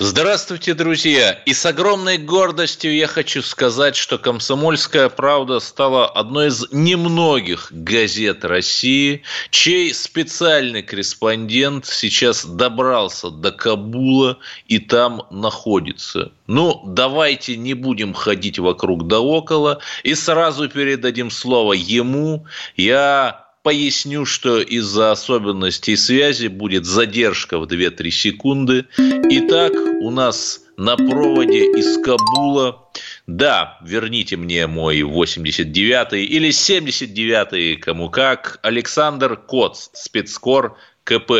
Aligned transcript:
Здравствуйте, 0.00 0.74
друзья! 0.74 1.32
И 1.44 1.52
с 1.52 1.66
огромной 1.66 2.18
гордостью 2.18 2.94
я 2.94 3.08
хочу 3.08 3.42
сказать, 3.42 3.96
что 3.96 4.16
«Комсомольская 4.16 5.08
правда» 5.08 5.58
стала 5.58 6.06
одной 6.06 6.48
из 6.48 6.66
немногих 6.70 7.72
газет 7.72 8.44
России, 8.44 9.24
чей 9.50 9.92
специальный 9.92 10.84
корреспондент 10.84 11.84
сейчас 11.86 12.44
добрался 12.44 13.30
до 13.30 13.50
Кабула 13.50 14.38
и 14.68 14.78
там 14.78 15.26
находится. 15.32 16.30
Ну, 16.46 16.80
давайте 16.86 17.56
не 17.56 17.74
будем 17.74 18.14
ходить 18.14 18.60
вокруг 18.60 19.08
да 19.08 19.18
около 19.18 19.80
и 20.04 20.14
сразу 20.14 20.68
передадим 20.68 21.28
слово 21.28 21.72
ему. 21.72 22.46
Я 22.76 23.47
поясню, 23.68 24.24
что 24.24 24.62
из-за 24.62 25.12
особенностей 25.12 25.94
связи 25.94 26.46
будет 26.46 26.86
задержка 26.86 27.58
в 27.58 27.64
2-3 27.64 28.08
секунды. 28.08 28.86
Итак, 28.96 29.74
у 30.00 30.10
нас 30.10 30.62
на 30.78 30.96
проводе 30.96 31.66
из 31.72 32.02
Кабула. 32.02 32.88
Да, 33.26 33.78
верните 33.82 34.38
мне 34.38 34.66
мой 34.66 35.02
89-й 35.02 36.24
или 36.24 36.48
79-й, 36.48 37.76
кому 37.76 38.08
как, 38.08 38.58
Александр 38.62 39.36
Коц, 39.36 39.90
спецкор 39.92 40.78
КП. 41.04 41.32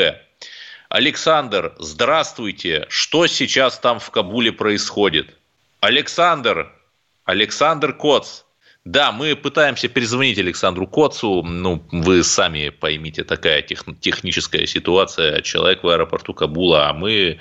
Александр, 0.91 1.75
здравствуйте. 1.79 2.85
Что 2.91 3.27
сейчас 3.27 3.79
там 3.79 4.01
в 4.01 4.11
Кабуле 4.11 4.53
происходит? 4.53 5.35
Александр, 5.81 6.71
Александр 7.25 7.95
Коц, 7.95 8.43
да, 8.85 9.13
мы 9.13 9.37
пытаемся 9.37 9.89
перезвонить 9.89 10.39
Александру 10.39 10.87
Коцу. 10.87 11.43
Ну, 11.43 11.85
вы 11.93 12.25
сами 12.25 12.71
поймите, 12.71 13.23
такая 13.23 13.61
тех, 13.61 13.85
техническая 14.01 14.65
ситуация. 14.65 15.43
Человек 15.43 15.83
в 15.83 15.89
аэропорту 15.89 16.33
Кабула, 16.33 16.89
а 16.89 16.95
мы 16.95 17.39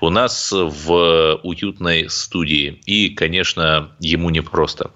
у 0.00 0.10
нас 0.10 0.50
в 0.50 1.40
уютной 1.44 2.10
студии. 2.10 2.80
И, 2.86 3.10
конечно, 3.10 3.92
ему 4.00 4.30
непросто. 4.30 4.90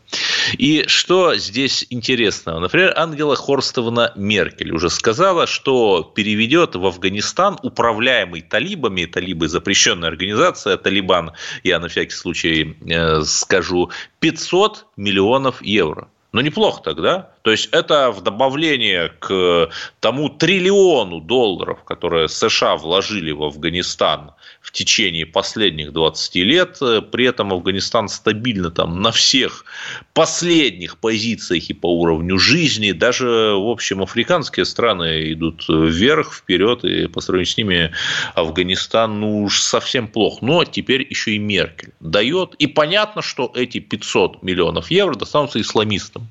И 0.58 0.84
что 0.88 1.36
здесь 1.36 1.86
интересного? 1.90 2.58
Например, 2.58 2.92
Ангела 2.96 3.36
Хорстовна 3.36 4.12
Меркель 4.16 4.72
уже 4.72 4.90
сказала, 4.90 5.46
что 5.46 6.02
переведет 6.02 6.74
в 6.74 6.84
Афганистан 6.84 7.58
управляемый 7.62 8.40
талибами, 8.40 9.04
талибы 9.04 9.48
запрещенная 9.48 10.08
организация, 10.08 10.76
Талибан, 10.76 11.32
я 11.62 11.78
на 11.78 11.88
всякий 11.88 12.14
случай 12.14 12.76
э, 12.88 13.22
скажу, 13.22 13.90
500 14.18 14.86
миллионов 14.96 15.62
евро 15.62 15.81
евро. 15.82 16.11
Ну, 16.32 16.40
неплохо 16.40 16.82
тогда. 16.82 17.30
То 17.42 17.50
есть, 17.50 17.68
это 17.72 18.10
в 18.10 18.22
добавление 18.22 19.10
к 19.18 19.70
тому 20.00 20.30
триллиону 20.30 21.20
долларов, 21.20 21.84
которые 21.84 22.28
США 22.28 22.76
вложили 22.76 23.32
в 23.32 23.42
Афганистан 23.42 24.32
в 24.62 24.72
течение 24.72 25.26
последних 25.26 25.92
20 25.92 26.34
лет. 26.36 26.78
При 27.10 27.26
этом 27.26 27.52
Афганистан 27.52 28.08
стабильно 28.08 28.70
там 28.70 29.02
на 29.02 29.12
всех 29.12 29.66
последних 30.14 30.96
позициях 30.98 31.68
и 31.68 31.74
по 31.74 31.92
уровню 32.00 32.38
жизни. 32.38 32.92
Даже, 32.92 33.26
в 33.26 33.68
общем, 33.68 34.00
африканские 34.02 34.64
страны 34.64 35.32
идут 35.32 35.64
вверх, 35.68 36.32
вперед, 36.32 36.84
и 36.84 37.08
по 37.08 37.20
сравнению 37.20 37.52
с 37.52 37.56
ними 37.58 37.92
Афганистан 38.34 39.20
ну 39.20 39.42
уж 39.42 39.60
совсем 39.60 40.08
плохо. 40.08 40.38
Но 40.40 40.64
теперь 40.64 41.06
еще 41.10 41.32
и 41.32 41.38
Меркель 41.38 41.92
дает. 42.00 42.54
И 42.54 42.66
понятно, 42.68 43.20
что 43.20 43.52
эти 43.54 43.80
500 43.80 44.42
миллионов 44.42 44.90
евро 44.90 45.14
достанутся 45.14 45.60
исламистам. 45.60 46.21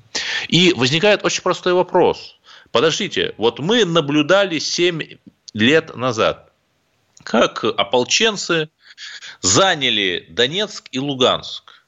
И 0.48 0.72
возникает 0.74 1.24
очень 1.24 1.42
простой 1.42 1.72
вопрос. 1.72 2.38
Подождите, 2.70 3.34
вот 3.36 3.58
мы 3.58 3.84
наблюдали 3.84 4.58
7 4.58 5.18
лет 5.54 5.96
назад, 5.96 6.52
как 7.22 7.64
ополченцы 7.64 8.70
заняли 9.40 10.26
Донецк 10.30 10.88
и 10.92 10.98
Луганск. 10.98 11.84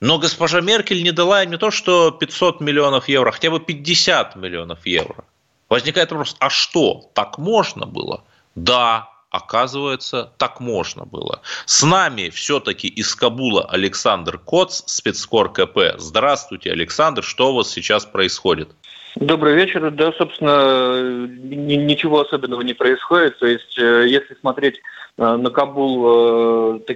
Но 0.00 0.18
госпожа 0.18 0.60
Меркель 0.60 1.02
не 1.02 1.12
дала 1.12 1.42
им 1.42 1.50
не 1.50 1.56
то, 1.56 1.70
что 1.70 2.10
500 2.10 2.60
миллионов 2.60 3.08
евро, 3.08 3.32
хотя 3.32 3.50
бы 3.50 3.60
50 3.60 4.36
миллионов 4.36 4.84
евро. 4.84 5.24
Возникает 5.68 6.10
вопрос, 6.10 6.36
а 6.38 6.50
что, 6.50 7.10
так 7.14 7.38
можно 7.38 7.86
было? 7.86 8.22
Да, 8.54 9.10
оказывается, 9.36 10.32
так 10.38 10.60
можно 10.60 11.04
было. 11.04 11.40
С 11.64 11.82
нами 11.82 12.30
все-таки 12.30 12.88
из 12.88 13.14
Кабула 13.14 13.64
Александр 13.64 14.38
Коц, 14.38 14.82
спецкор 14.86 15.52
КП. 15.52 15.96
Здравствуйте, 15.98 16.72
Александр, 16.72 17.22
что 17.22 17.52
у 17.52 17.56
вас 17.56 17.70
сейчас 17.70 18.04
происходит? 18.04 18.70
Добрый 19.16 19.54
вечер. 19.54 19.90
Да, 19.90 20.12
собственно, 20.12 21.26
ничего 21.26 22.20
особенного 22.20 22.60
не 22.60 22.74
происходит. 22.74 23.38
То 23.38 23.46
есть, 23.46 23.78
э, 23.78 24.06
если 24.08 24.34
смотреть 24.34 24.78
э, 25.16 25.36
на 25.36 25.48
Кабул 25.48 26.76
э, 26.76 26.94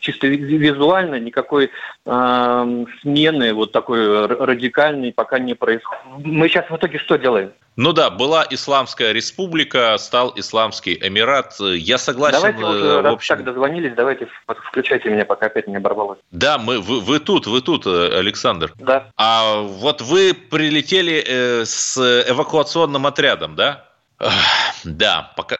чисто 0.00 0.26
визуально, 0.26 1.18
никакой 1.18 1.70
смены 2.04 3.54
вот 3.54 3.72
такой 3.72 4.26
радикальной 4.26 5.12
пока 5.12 5.38
не 5.38 5.54
происходит. 5.54 6.04
Мы 6.18 6.48
сейчас 6.48 6.68
в 6.68 6.76
итоге 6.76 6.98
что 6.98 7.16
делаем? 7.16 7.52
Ну 7.76 7.92
да, 7.92 8.08
была 8.10 8.46
Исламская 8.50 9.12
республика, 9.12 9.96
стал 9.98 10.32
Исламский 10.36 10.96
Эмират. 11.00 11.56
Я 11.58 11.98
согласен. 11.98 12.40
Давайте 12.40 12.64
уже, 12.64 13.02
в 13.02 13.06
общем... 13.06 13.36
так 13.36 13.44
дозвонились, 13.44 13.94
давайте 13.96 14.28
включайте 14.68 15.08
меня, 15.10 15.24
пока 15.24 15.46
опять 15.46 15.66
не 15.66 15.76
оборвалось. 15.76 16.18
Да, 16.30 16.58
мы, 16.58 16.80
вы, 16.80 17.00
вы 17.00 17.18
тут, 17.18 17.46
вы 17.46 17.60
тут, 17.60 17.86
Александр. 17.86 18.72
Да. 18.78 19.10
А 19.16 19.62
вот 19.62 20.02
вы 20.02 20.34
прилетели 20.34 21.64
с 21.64 21.98
эвакуационным 21.98 23.06
отрядом, 23.06 23.56
да? 23.56 23.86
Да, 24.84 25.32
пока, 25.36 25.56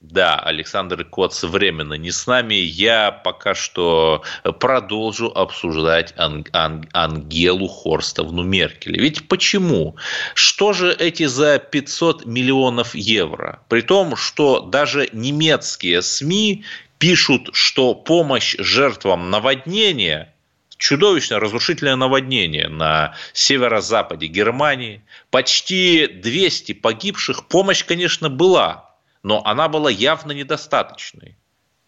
да, 0.00 0.36
Александр 0.36 1.04
Коц 1.04 1.42
временно 1.42 1.94
не 1.94 2.10
с 2.10 2.26
нами. 2.26 2.54
Я 2.54 3.12
пока 3.12 3.54
что 3.54 4.22
продолжу 4.58 5.26
обсуждать 5.28 6.14
Ан- 6.16 6.46
Ан- 6.52 6.88
Ангелу 6.92 7.68
Хорстовну 7.68 8.42
Меркель. 8.42 8.98
Ведь 8.98 9.28
почему? 9.28 9.96
Что 10.34 10.72
же 10.72 10.92
эти 10.92 11.26
за 11.26 11.58
500 11.58 12.24
миллионов 12.24 12.94
евро? 12.94 13.60
При 13.68 13.82
том, 13.82 14.16
что 14.16 14.60
даже 14.60 15.08
немецкие 15.12 16.00
СМИ 16.00 16.64
пишут, 16.98 17.50
что 17.52 17.94
помощь 17.94 18.56
жертвам 18.58 19.30
наводнения 19.30 20.32
чудовищное 20.78 21.38
разрушительное 21.38 21.96
наводнение 21.96 22.68
на 22.68 23.14
северо-западе 23.34 24.28
Германии. 24.28 25.02
Почти 25.30 26.06
200 26.06 26.72
погибших. 26.72 27.48
Помощь, 27.48 27.84
конечно, 27.84 28.30
была, 28.30 28.89
но 29.22 29.42
она 29.44 29.68
была 29.68 29.90
явно 29.90 30.32
недостаточной. 30.32 31.36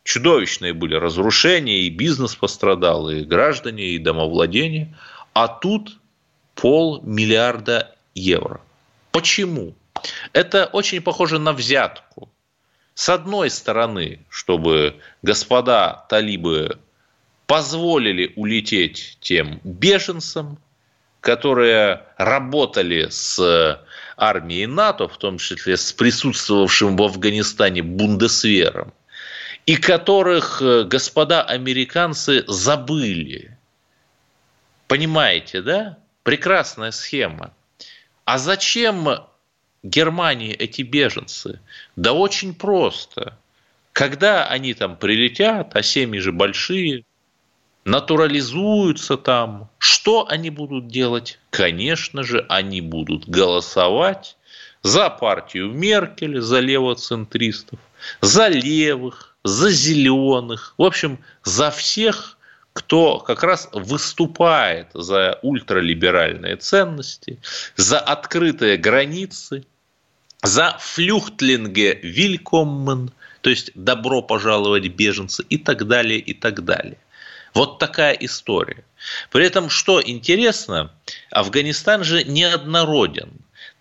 Чудовищные 0.04 0.72
были 0.72 0.94
разрушения, 0.94 1.82
и 1.82 1.90
бизнес 1.90 2.34
пострадал, 2.34 3.08
и 3.08 3.22
граждане, 3.22 3.84
и 3.84 3.98
домовладение. 3.98 4.96
А 5.32 5.48
тут 5.48 5.98
полмиллиарда 6.54 7.94
евро. 8.14 8.60
Почему? 9.12 9.74
Это 10.32 10.66
очень 10.66 11.00
похоже 11.00 11.38
на 11.38 11.52
взятку. 11.52 12.28
С 12.94 13.08
одной 13.08 13.48
стороны, 13.48 14.20
чтобы 14.28 14.96
господа 15.22 16.04
талибы 16.08 16.78
позволили 17.46 18.32
улететь 18.36 19.18
тем 19.20 19.60
беженцам, 19.64 20.58
которые 21.22 22.02
работали 22.18 23.06
с 23.08 23.80
армией 24.16 24.66
НАТО, 24.66 25.06
в 25.08 25.16
том 25.16 25.38
числе 25.38 25.76
с 25.76 25.92
присутствовавшим 25.92 26.96
в 26.96 27.02
Афганистане 27.02 27.82
Бундесвером, 27.82 28.92
и 29.64 29.76
которых 29.76 30.60
э, 30.60 30.82
господа 30.82 31.42
американцы 31.42 32.44
забыли. 32.48 33.56
Понимаете, 34.88 35.62
да? 35.62 35.98
Прекрасная 36.24 36.90
схема. 36.90 37.54
А 38.24 38.38
зачем 38.38 39.08
Германии 39.84 40.52
эти 40.52 40.82
беженцы? 40.82 41.60
Да 41.94 42.14
очень 42.14 42.52
просто. 42.52 43.38
Когда 43.92 44.44
они 44.46 44.74
там 44.74 44.96
прилетят, 44.96 45.76
а 45.76 45.82
семьи 45.82 46.18
же 46.18 46.32
большие, 46.32 47.04
натурализуются 47.84 49.16
там. 49.16 49.68
Что 49.78 50.26
они 50.28 50.50
будут 50.50 50.88
делать? 50.88 51.38
Конечно 51.50 52.22
же, 52.22 52.44
они 52.48 52.80
будут 52.80 53.28
голосовать 53.28 54.36
за 54.82 55.10
партию 55.10 55.70
Меркель, 55.70 56.40
за 56.40 56.60
левоцентристов, 56.60 57.78
за 58.20 58.48
левых, 58.48 59.36
за 59.44 59.70
зеленых, 59.70 60.74
в 60.78 60.82
общем, 60.82 61.18
за 61.44 61.70
всех, 61.70 62.38
кто 62.72 63.18
как 63.18 63.42
раз 63.42 63.68
выступает 63.72 64.88
за 64.94 65.38
ультралиберальные 65.42 66.56
ценности, 66.56 67.38
за 67.76 67.98
открытые 67.98 68.76
границы, 68.76 69.66
за 70.42 70.76
флюхтлинге 70.80 72.00
вилькоммен, 72.02 73.10
то 73.40 73.50
есть 73.50 73.72
добро 73.74 74.22
пожаловать 74.22 74.86
беженцы 74.88 75.44
и 75.48 75.58
так 75.58 75.86
далее, 75.86 76.18
и 76.18 76.32
так 76.32 76.64
далее. 76.64 76.98
Вот 77.54 77.78
такая 77.78 78.12
история. 78.14 78.84
При 79.30 79.44
этом, 79.46 79.68
что 79.68 80.00
интересно, 80.04 80.90
Афганистан 81.30 82.04
же 82.04 82.24
неоднороден. 82.24 83.30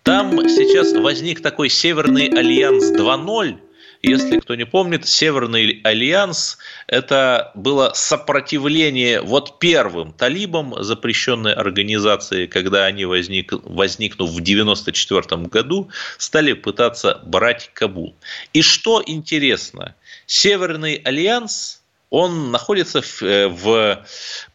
Там 0.02 0.32
сейчас 0.48 0.92
возник 0.92 1.42
такой 1.42 1.68
Северный 1.68 2.26
альянс 2.26 2.92
2.0, 2.92 3.58
если 4.02 4.40
кто 4.40 4.56
не 4.56 4.66
помнит, 4.66 5.06
Северный 5.06 5.80
альянс– 5.84 6.58
это 6.88 7.52
было 7.54 7.92
сопротивление 7.94 9.20
вот 9.20 9.60
первым 9.60 10.12
талибам, 10.12 10.82
запрещенной 10.82 11.54
организации, 11.54 12.46
когда 12.46 12.84
они, 12.84 13.04
возник, 13.04 13.52
возникнув 13.52 14.30
в 14.30 14.40
1994 14.40 15.42
году, 15.42 15.88
стали 16.18 16.52
пытаться 16.52 17.20
брать 17.24 17.70
Кабул. 17.74 18.16
И 18.52 18.62
что 18.62 19.00
интересно, 19.06 19.94
Северный 20.26 20.96
альянс, 20.96 21.81
он 22.12 22.50
находится 22.50 23.02
в, 23.02 23.22
э, 23.22 23.48
в, 23.48 24.04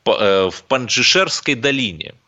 э, 0.05 0.49
в 0.49 0.63
Панджишерской 0.63 1.55
долине– 1.55 2.13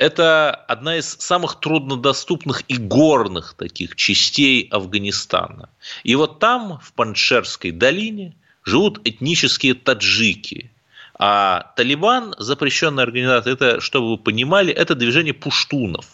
это 0.00 0.54
одна 0.54 0.96
из 0.96 1.16
самых 1.18 1.60
труднодоступных 1.60 2.62
и 2.68 2.78
горных 2.78 3.52
таких 3.58 3.96
частей 3.96 4.66
Афганистана. 4.70 5.68
И 6.04 6.14
вот 6.14 6.38
там, 6.38 6.80
в 6.82 6.94
Паншерской 6.94 7.70
долине, 7.70 8.34
живут 8.64 9.02
этнические 9.04 9.74
таджики. 9.74 10.70
А 11.18 11.74
Талибан, 11.76 12.34
запрещенная 12.38 13.04
организация, 13.04 13.52
это, 13.52 13.82
чтобы 13.82 14.12
вы 14.12 14.16
понимали, 14.16 14.72
это 14.72 14.94
движение 14.94 15.34
пуштунов. 15.34 16.06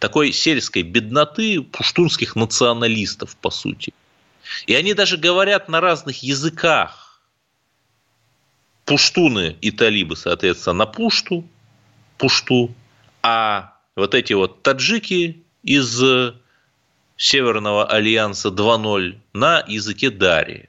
Такой 0.00 0.32
сельской 0.32 0.82
бедноты 0.82 1.62
пуштунских 1.62 2.36
националистов, 2.36 3.36
по 3.36 3.50
сути. 3.50 3.94
И 4.66 4.74
они 4.74 4.92
даже 4.92 5.16
говорят 5.16 5.70
на 5.70 5.80
разных 5.80 6.22
языках. 6.22 7.09
Пуштуны 8.90 9.56
и 9.60 9.70
талибы, 9.70 10.16
соответственно, 10.16 10.78
на 10.78 10.86
пушту, 10.86 11.44
пушту, 12.18 12.74
а 13.22 13.74
вот 13.94 14.16
эти 14.16 14.32
вот 14.32 14.64
таджики 14.64 15.44
из 15.62 16.02
Северного 17.16 17.86
альянса 17.86 18.48
2.0 18.48 19.16
на 19.32 19.62
языке 19.68 20.10
Дари. 20.10 20.68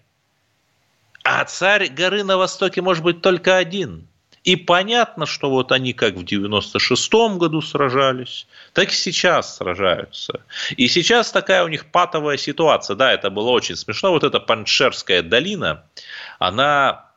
А 1.24 1.44
царь 1.46 1.90
горы 1.90 2.24
на 2.24 2.38
востоке 2.38 2.84
может 2.84 3.04
быть 3.04 3.24
только 3.24 3.58
один. 3.58 4.08
И 4.44 4.56
понятно, 4.56 5.26
что 5.26 5.50
вот 5.50 5.72
они 5.72 5.94
как 5.94 6.14
в 6.14 6.24
96-м 6.24 7.40
году 7.40 7.64
сражались, 7.64 8.46
так 8.74 8.90
и 8.92 8.96
сейчас 8.96 9.58
сражаются. 9.58 10.42
И 10.78 10.88
сейчас 10.88 11.32
такая 11.32 11.64
у 11.64 11.68
них 11.68 11.88
патовая 11.88 12.38
ситуация. 12.38 12.96
Да, 12.96 13.12
это 13.12 13.32
было 13.32 13.50
очень 13.50 13.76
смешно. 13.76 14.12
Вот 14.12 14.24
эта 14.24 14.40
Паншерская 14.40 15.24
долина, 15.24 15.86
она 16.38 17.11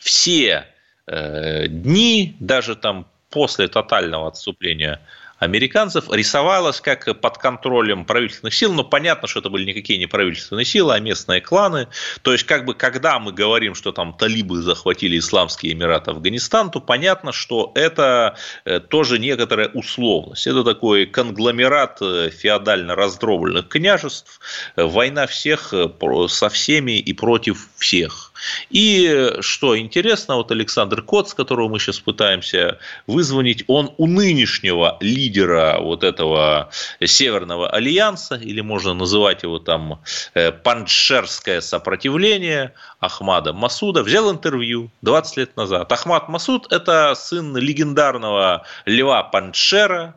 все 0.00 0.66
э, 1.06 1.68
дни, 1.68 2.36
даже 2.40 2.76
там 2.76 3.06
после 3.30 3.68
тотального 3.68 4.28
отступления 4.28 5.00
американцев 5.38 6.10
рисовалась 6.10 6.80
как 6.80 7.20
под 7.20 7.38
контролем 7.38 8.04
правительственных 8.04 8.54
сил, 8.54 8.72
но 8.72 8.84
понятно, 8.84 9.28
что 9.28 9.40
это 9.40 9.50
были 9.50 9.64
никакие 9.64 9.98
не 9.98 10.06
правительственные 10.06 10.64
силы, 10.64 10.94
а 10.94 11.00
местные 11.00 11.40
кланы. 11.40 11.88
То 12.22 12.32
есть, 12.32 12.44
как 12.44 12.64
бы, 12.64 12.74
когда 12.74 13.18
мы 13.18 13.32
говорим, 13.32 13.74
что 13.74 13.92
там 13.92 14.14
талибы 14.14 14.62
захватили 14.62 15.18
Исламские 15.18 15.72
Эмираты 15.72 16.12
Афганистан, 16.12 16.70
то 16.70 16.80
понятно, 16.80 17.32
что 17.32 17.72
это 17.74 18.36
э, 18.64 18.80
тоже 18.80 19.18
некоторая 19.18 19.68
условность. 19.68 20.46
Это 20.46 20.64
такой 20.64 21.06
конгломерат 21.06 21.98
э, 22.00 22.30
феодально 22.30 22.94
раздробленных 22.94 23.68
княжеств, 23.68 24.40
война 24.76 25.26
всех 25.26 25.74
э, 25.74 25.88
со 26.28 26.48
всеми 26.48 26.98
и 26.98 27.12
против 27.12 27.68
всех. 27.76 28.32
И 28.70 29.32
что 29.40 29.78
интересно, 29.78 30.36
вот 30.36 30.50
Александр 30.50 31.02
Коц, 31.02 31.34
которого 31.34 31.68
мы 31.68 31.78
сейчас 31.78 31.98
пытаемся 31.98 32.78
вызвонить, 33.06 33.64
он 33.66 33.92
у 33.96 34.06
нынешнего 34.06 34.96
лидера 35.00 35.78
вот 35.80 36.04
этого 36.04 36.70
Северного 37.02 37.70
альянса, 37.70 38.36
или 38.36 38.60
можно 38.60 38.94
называть 38.94 39.42
его 39.42 39.58
там 39.58 40.00
э, 40.34 40.52
паншерское 40.52 41.60
сопротивление 41.60 42.72
Ахмада 43.00 43.52
Масуда, 43.52 44.02
взял 44.02 44.30
интервью 44.30 44.90
20 45.02 45.36
лет 45.36 45.56
назад. 45.56 45.90
Ахмад 45.92 46.28
Масуд– 46.28 46.66
это 46.72 47.14
сын 47.14 47.56
легендарного 47.56 48.66
Льва 48.84 49.22
Паншера, 49.24 50.16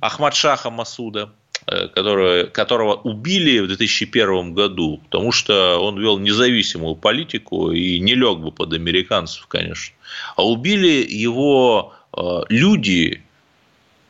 Ахмад 0.00 0.34
Шаха 0.34 0.70
Масуда– 0.70 1.32
Э, 1.68 1.86
которого, 1.86 2.44
которого 2.44 2.94
убили 2.94 3.60
в 3.60 3.68
2001 3.68 4.52
году, 4.52 5.00
потому 5.04 5.30
что 5.30 5.78
он 5.78 6.00
вел 6.00 6.18
независимую 6.18 6.96
политику 6.96 7.70
и 7.70 8.00
не 8.00 8.16
лег 8.16 8.38
бы 8.38 8.50
под 8.50 8.72
американцев, 8.72 9.46
конечно. 9.46 9.94
А 10.34 10.44
убили 10.44 11.06
его 11.08 11.94
э, 12.16 12.40
люди, 12.48 13.22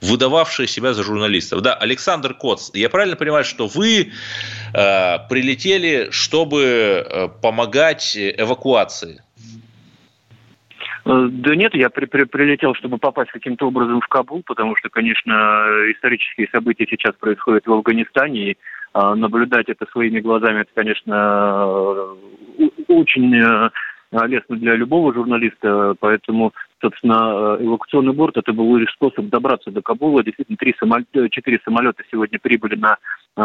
выдававшие 0.00 0.66
себя 0.66 0.94
за 0.94 1.02
журналистов. 1.02 1.60
Да, 1.60 1.74
Александр 1.74 2.32
Коц, 2.32 2.70
я 2.72 2.88
правильно 2.88 3.16
понимаю, 3.16 3.44
что 3.44 3.66
вы 3.66 4.12
э, 4.72 5.18
прилетели, 5.28 6.08
чтобы 6.10 7.30
помогать 7.42 8.16
эвакуации? 8.16 9.22
Э, 11.04 11.28
да 11.30 11.56
нет, 11.56 11.74
я 11.74 11.90
при, 11.90 12.06
при, 12.06 12.24
прилетел, 12.24 12.74
чтобы 12.74 12.98
попасть 12.98 13.30
каким-то 13.30 13.66
образом 13.66 14.00
в 14.00 14.08
Кабул, 14.08 14.42
потому 14.46 14.76
что, 14.76 14.88
конечно, 14.88 15.32
исторические 15.92 16.48
события 16.52 16.86
сейчас 16.88 17.14
происходят 17.16 17.66
в 17.66 17.72
Афганистане, 17.72 18.50
и 18.52 18.56
а, 18.94 19.14
наблюдать 19.14 19.68
это 19.68 19.86
своими 19.90 20.20
глазами, 20.20 20.60
это, 20.60 20.70
конечно, 20.74 22.14
очень 22.88 23.34
э, 23.34 23.70
лестно 24.26 24.56
для 24.56 24.76
любого 24.76 25.14
журналиста, 25.14 25.94
поэтому, 25.98 26.52
собственно, 26.80 27.56
э, 27.58 27.64
эвакуационный 27.64 28.12
борт 28.12 28.36
это 28.36 28.52
был 28.52 28.76
лишь 28.76 28.92
способ 28.92 29.28
добраться 29.28 29.70
до 29.70 29.80
Кабула. 29.80 30.22
Действительно, 30.22 30.58
три 30.58 30.74
самолета, 30.78 31.28
четыре 31.30 31.58
самолета 31.64 32.02
сегодня 32.10 32.38
прибыли 32.38 32.76
на 32.76 32.98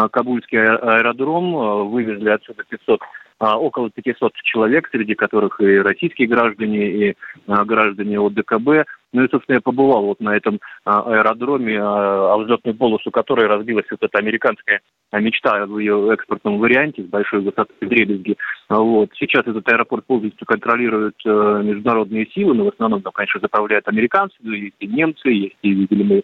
Кабульский 0.09 0.62
аэродром, 0.62 1.89
вывезли 1.89 2.27
отсюда 2.27 2.63
500 2.68 3.00
а, 3.39 3.57
около 3.57 3.89
500 3.89 4.34
человек, 4.44 4.89
среди 4.92 5.13
которых 5.13 5.62
и 5.62 5.78
российские 5.78 6.28
граждане, 6.28 6.88
и 6.88 7.16
а, 7.48 7.66
граждане 7.66 8.19
ОДКБ. 8.19 8.88
Ну 9.13 9.24
и, 9.24 9.30
собственно, 9.30 9.56
я 9.56 9.62
побывал 9.62 10.06
вот 10.06 10.19
на 10.19 10.36
этом 10.36 10.60
а, 10.86 11.01
аэродроме, 11.01 11.80
а, 11.80 12.34
а 12.34 12.74
полосу 12.74 13.12
которой 13.12 13.48
разбилась 13.48 13.86
вот 13.92 14.01
эта 14.01 14.18
американская 14.18 14.81
мечта 15.13 15.66
в 15.66 15.78
ее 15.80 16.13
экспортном 16.13 16.57
варианте 16.57 17.04
с 17.04 17.06
большой 17.06 17.42
высотой 17.42 17.88
дребезги. 17.88 18.36
Вот. 18.69 19.12
Сейчас 19.18 19.48
этот 19.48 19.68
аэропорт 19.69 20.06
полностью 20.06 20.45
контролируют 20.45 21.16
э, 21.25 21.30
международные 21.63 22.28
силы, 22.28 22.54
но 22.54 22.66
в 22.66 22.73
основном 22.73 23.02
там, 23.02 23.14
конечно, 23.14 23.40
заправляют 23.40 23.88
американцы, 23.88 24.35
есть 24.42 24.76
и 24.80 24.88
немцы, 24.88 25.30
есть 25.30 25.56
и, 25.62 25.71
видели 25.71 26.04
мы, 26.04 26.23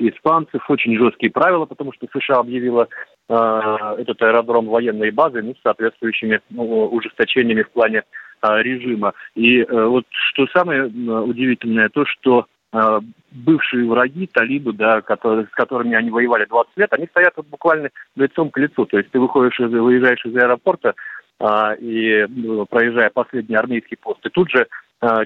испанцев. 0.00 0.68
Очень 0.68 0.98
жесткие 0.98 1.32
правила, 1.32 1.64
потому 1.64 1.92
что 1.94 2.06
США 2.12 2.40
объявила 2.40 2.88
этот 3.28 4.22
аэродром 4.22 4.66
военной 4.68 5.10
базой, 5.10 5.42
ну, 5.42 5.54
с 5.54 5.62
соответствующими 5.62 6.40
ну, 6.48 6.86
ужесточениями 6.86 7.62
в 7.62 7.70
плане 7.70 8.04
а, 8.40 8.62
режима. 8.62 9.14
И 9.34 9.60
э, 9.60 9.84
вот 9.84 10.04
что 10.10 10.46
самое 10.48 10.84
удивительное, 10.84 11.88
то, 11.88 12.04
что 12.06 12.46
а, 12.70 13.00
бывшие 13.32 13.88
враги, 13.88 14.26
талибы, 14.26 14.72
да, 14.72 15.00
которые, 15.00 15.46
с 15.46 15.50
которыми 15.50 15.96
они 15.96 16.10
воевали 16.10 16.44
20 16.44 16.76
лет, 16.76 16.92
они 16.92 17.06
стоят 17.06 17.32
вот 17.36 17.46
буквально 17.46 17.90
лицом 18.14 18.50
к 18.50 18.58
лицу. 18.58 18.84
То 18.86 18.98
есть 18.98 19.10
ты 19.10 19.18
выходишь 19.18 19.58
из, 19.58 19.70
выезжаешь 19.70 20.24
из 20.24 20.36
аэропорта 20.36 20.94
а, 21.40 21.74
и 21.74 22.26
проезжая 22.68 23.10
последний 23.10 23.56
армейский 23.56 23.96
пост, 23.96 24.24
и 24.26 24.28
тут 24.28 24.50
же 24.50 24.62
а, 24.62 24.66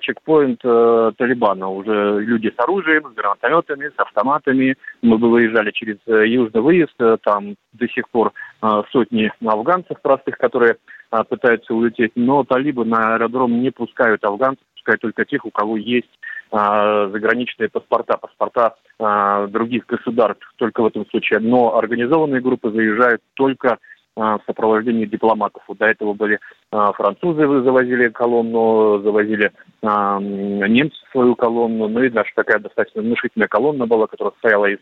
чекпоинт 0.01 0.61
а, 0.65 1.13
Талибана. 1.17 1.69
Уже 1.69 2.21
люди 2.21 2.53
с 2.55 2.59
оружием, 2.63 3.11
с 3.11 3.15
гранатометами, 3.15 3.89
с 3.89 3.99
автоматами. 3.99 4.77
Мы 5.01 5.19
бы 5.19 5.31
выезжали 5.31 5.71
через 5.71 5.97
э, 6.07 6.29
южный 6.29 6.61
выезд, 6.61 6.95
э, 6.99 7.17
там 7.23 7.55
до 7.73 7.89
сих 7.89 8.09
пор 8.11 8.33
а, 8.61 8.83
сотни 8.91 9.33
афганцев 9.45 10.01
простых, 10.03 10.37
которые 10.39 10.77
а, 11.11 11.25
пытаются 11.25 11.75
улететь, 11.75 12.13
но 12.15 12.45
талибы 12.45 12.85
на 12.85 13.15
аэродром 13.15 13.63
не 13.63 13.71
пускают 13.71 14.25
афганцев, 14.25 14.65
пускают 14.75 15.01
только 15.01 15.25
тех, 15.25 15.45
у 15.45 15.51
кого 15.51 15.77
есть 15.77 16.11
заграничные 16.55 17.71
паспорта, 17.71 18.19
паспорта 18.19 18.75
а, 18.99 19.47
других 19.47 19.87
государств, 19.87 20.47
только 20.57 20.83
в 20.83 20.87
этом 20.87 21.07
случае. 21.07 21.41
Но 21.41 21.79
организованные 21.79 22.43
группы 22.43 22.71
заезжают 22.71 23.23
только 23.33 23.79
в 24.15 24.41
сопровождении 24.47 25.07
дипломатов. 25.07 25.63
Вот 25.67 25.79
до 25.79 25.87
этого 25.87 26.13
были 26.13 26.39
французы, 26.71 27.47
завозили 27.63 28.09
колонну, 28.09 29.01
завозили 29.03 29.53
немцы 29.83 30.99
свою 31.11 31.35
колонну, 31.35 31.89
ну 31.89 32.03
и 32.03 32.11
наша 32.11 32.31
такая 32.35 32.59
достаточно 32.59 33.03
внушительная 33.03 33.49
колонна 33.49 33.87
была, 33.87 34.07
которая 34.07 34.33
состояла 34.33 34.67
из 34.67 34.81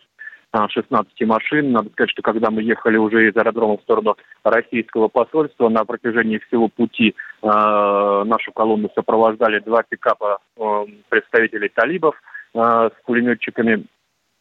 16 0.52 1.12
машин. 1.28 1.70
Надо 1.70 1.90
сказать, 1.90 2.10
что 2.10 2.22
когда 2.22 2.50
мы 2.50 2.62
ехали 2.62 2.96
уже 2.96 3.28
из 3.28 3.36
аэродрома 3.36 3.76
в 3.78 3.82
сторону 3.82 4.16
российского 4.42 5.06
посольства, 5.06 5.68
на 5.68 5.84
протяжении 5.84 6.38
всего 6.48 6.66
пути 6.66 7.14
нашу 7.40 8.52
колонну 8.52 8.90
сопровождали 8.96 9.60
два 9.60 9.84
пикапа 9.88 10.40
представителей 11.08 11.68
талибов 11.68 12.20
с 12.52 12.92
пулеметчиками 13.06 13.86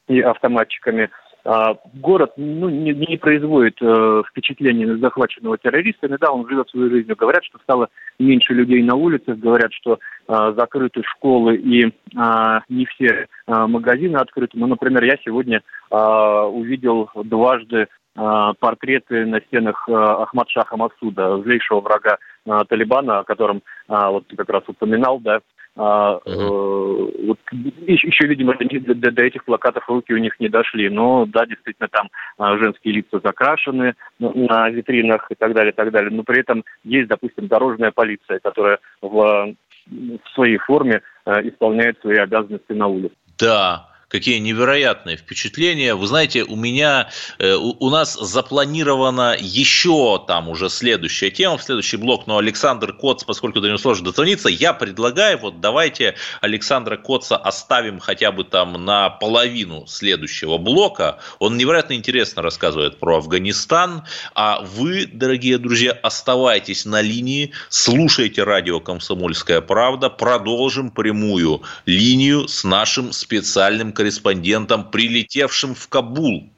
и 0.07 0.19
автоматчиками. 0.21 1.11
Город 1.43 2.33
ну, 2.37 2.69
не, 2.69 2.93
не 2.93 3.17
производит 3.17 3.77
э, 3.81 4.23
впечатления 4.29 4.97
захваченного 4.97 5.57
террориста. 5.57 6.07
Иногда 6.07 6.31
он 6.31 6.47
живет 6.47 6.69
свою 6.69 6.89
жизнь. 6.89 7.11
Говорят, 7.13 7.43
что 7.45 7.59
стало 7.59 7.89
меньше 8.19 8.53
людей 8.53 8.83
на 8.83 8.95
улицах, 8.95 9.37
говорят, 9.37 9.71
что 9.73 9.99
э, 10.27 10.53
закрыты 10.57 11.01
школы 11.03 11.55
и 11.55 11.85
э, 11.85 12.59
не 12.69 12.85
все 12.85 13.07
э, 13.07 13.25
магазины 13.47 14.17
открыты. 14.17 14.57
Ну, 14.57 14.67
например, 14.67 15.03
я 15.03 15.17
сегодня 15.23 15.61
э, 15.89 15.95
увидел 15.95 17.09
дважды 17.15 17.87
э, 18.15 18.53
портреты 18.59 19.25
на 19.25 19.39
стенах 19.41 19.85
э, 19.87 19.93
Ахмад 19.93 20.49
Шаха 20.49 20.77
Масуда, 20.77 21.41
злейшего 21.41 21.79
врага 21.81 22.17
э, 22.45 22.59
Талибана, 22.67 23.19
о 23.19 23.23
котором 23.23 23.63
вот 23.87 24.27
ты 24.27 24.35
как 24.35 24.49
раз 24.49 24.63
упоминал, 24.67 25.19
да, 25.19 25.39
а, 25.81 26.19
э, 26.25 26.31
вот, 26.35 27.39
еще, 27.87 28.27
видимо, 28.27 28.53
до, 28.55 28.93
до, 28.95 29.11
до 29.11 29.23
этих 29.23 29.45
плакатов 29.45 29.87
руки 29.87 30.13
у 30.13 30.17
них 30.17 30.37
не 30.37 30.49
дошли. 30.49 30.89
Но 30.89 31.25
да, 31.25 31.45
действительно, 31.45 31.87
там 31.87 32.09
а, 32.37 32.57
женские 32.57 32.95
лица 32.95 33.21
закрашены 33.23 33.93
на, 34.19 34.31
на 34.33 34.69
витринах 34.69 35.27
и 35.31 35.35
так 35.35 35.53
далее, 35.53 35.71
и 35.71 35.75
так 35.75 35.91
далее. 35.91 36.11
Но 36.11 36.23
при 36.23 36.41
этом 36.41 36.65
есть, 36.83 37.07
допустим, 37.07 37.47
дорожная 37.47 37.91
полиция, 37.91 38.39
которая 38.39 38.79
в, 39.01 39.55
в 39.87 40.29
своей 40.33 40.57
форме 40.57 41.01
а, 41.23 41.41
исполняет 41.41 41.97
свои 42.01 42.17
обязанности 42.17 42.73
на 42.73 42.87
улице. 42.87 43.15
Да, 43.39 43.88
какие 44.09 44.39
невероятные 44.39 45.15
впечатления. 45.15 45.95
Вы 45.95 46.07
знаете, 46.07 46.43
у 46.43 46.55
меня, 46.55 47.09
э, 47.37 47.53
у, 47.53 47.89
нас 47.89 48.15
запланирована 48.15 49.37
еще 49.39 50.23
там 50.27 50.49
уже 50.49 50.69
следующая 50.69 51.29
тема, 51.29 51.59
следующий 51.59 51.97
блок, 51.97 52.25
но 52.27 52.37
Александр 52.37 52.91
Коц, 52.91 53.23
поскольку 53.23 53.61
до 53.61 53.67
него 53.67 53.77
сложно 53.77 54.05
дозвониться, 54.05 54.49
я 54.49 54.73
предлагаю, 54.73 55.37
вот 55.37 55.61
давайте 55.61 56.15
Александра 56.41 56.97
Коца 56.97 57.37
оставим 57.37 57.99
хотя 57.99 58.31
бы 58.31 58.43
там 58.43 58.83
на 58.83 59.09
половину 59.09 59.85
следующего 59.87 60.57
блока. 60.57 61.19
Он 61.37 61.55
невероятно 61.57 61.93
интересно 61.93 62.41
рассказывает 62.41 62.99
про 62.99 63.17
Афганистан, 63.17 64.03
а 64.33 64.61
вы, 64.61 65.05
дорогие 65.05 65.59
друзья, 65.59 65.91
оставайтесь 65.91 66.85
на 66.85 67.01
линии, 67.01 67.51
слушайте 67.69 68.43
радио 68.43 68.79
«Комсомольская 68.79 69.61
правда», 69.61 70.09
продолжим 70.09 70.89
прямую 70.89 71.61
линию 71.85 72.47
с 72.47 72.63
нашим 72.63 73.11
специальным 73.11 73.93
корреспондентом, 73.99 74.89
прилетевшим 74.89 75.75
в 75.75 75.89
Кабул. 75.89 76.53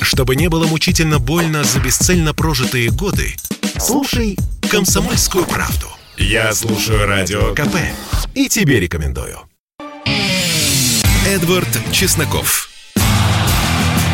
Чтобы 0.00 0.36
не 0.36 0.48
было 0.48 0.64
мучительно 0.68 1.18
больно 1.18 1.64
за 1.64 1.80
бесцельно 1.80 2.34
прожитые 2.34 2.90
годы, 2.90 3.34
слушай 3.80 4.38
«Комсомольскую 4.70 5.44
правду». 5.44 5.88
Я 6.18 6.52
слушаю 6.52 7.04
Радио 7.08 7.52
КП 7.54 7.74
и 8.36 8.48
тебе 8.48 8.78
рекомендую. 8.78 9.40
Эдвард 11.26 11.80
Чесноков. 11.90 12.68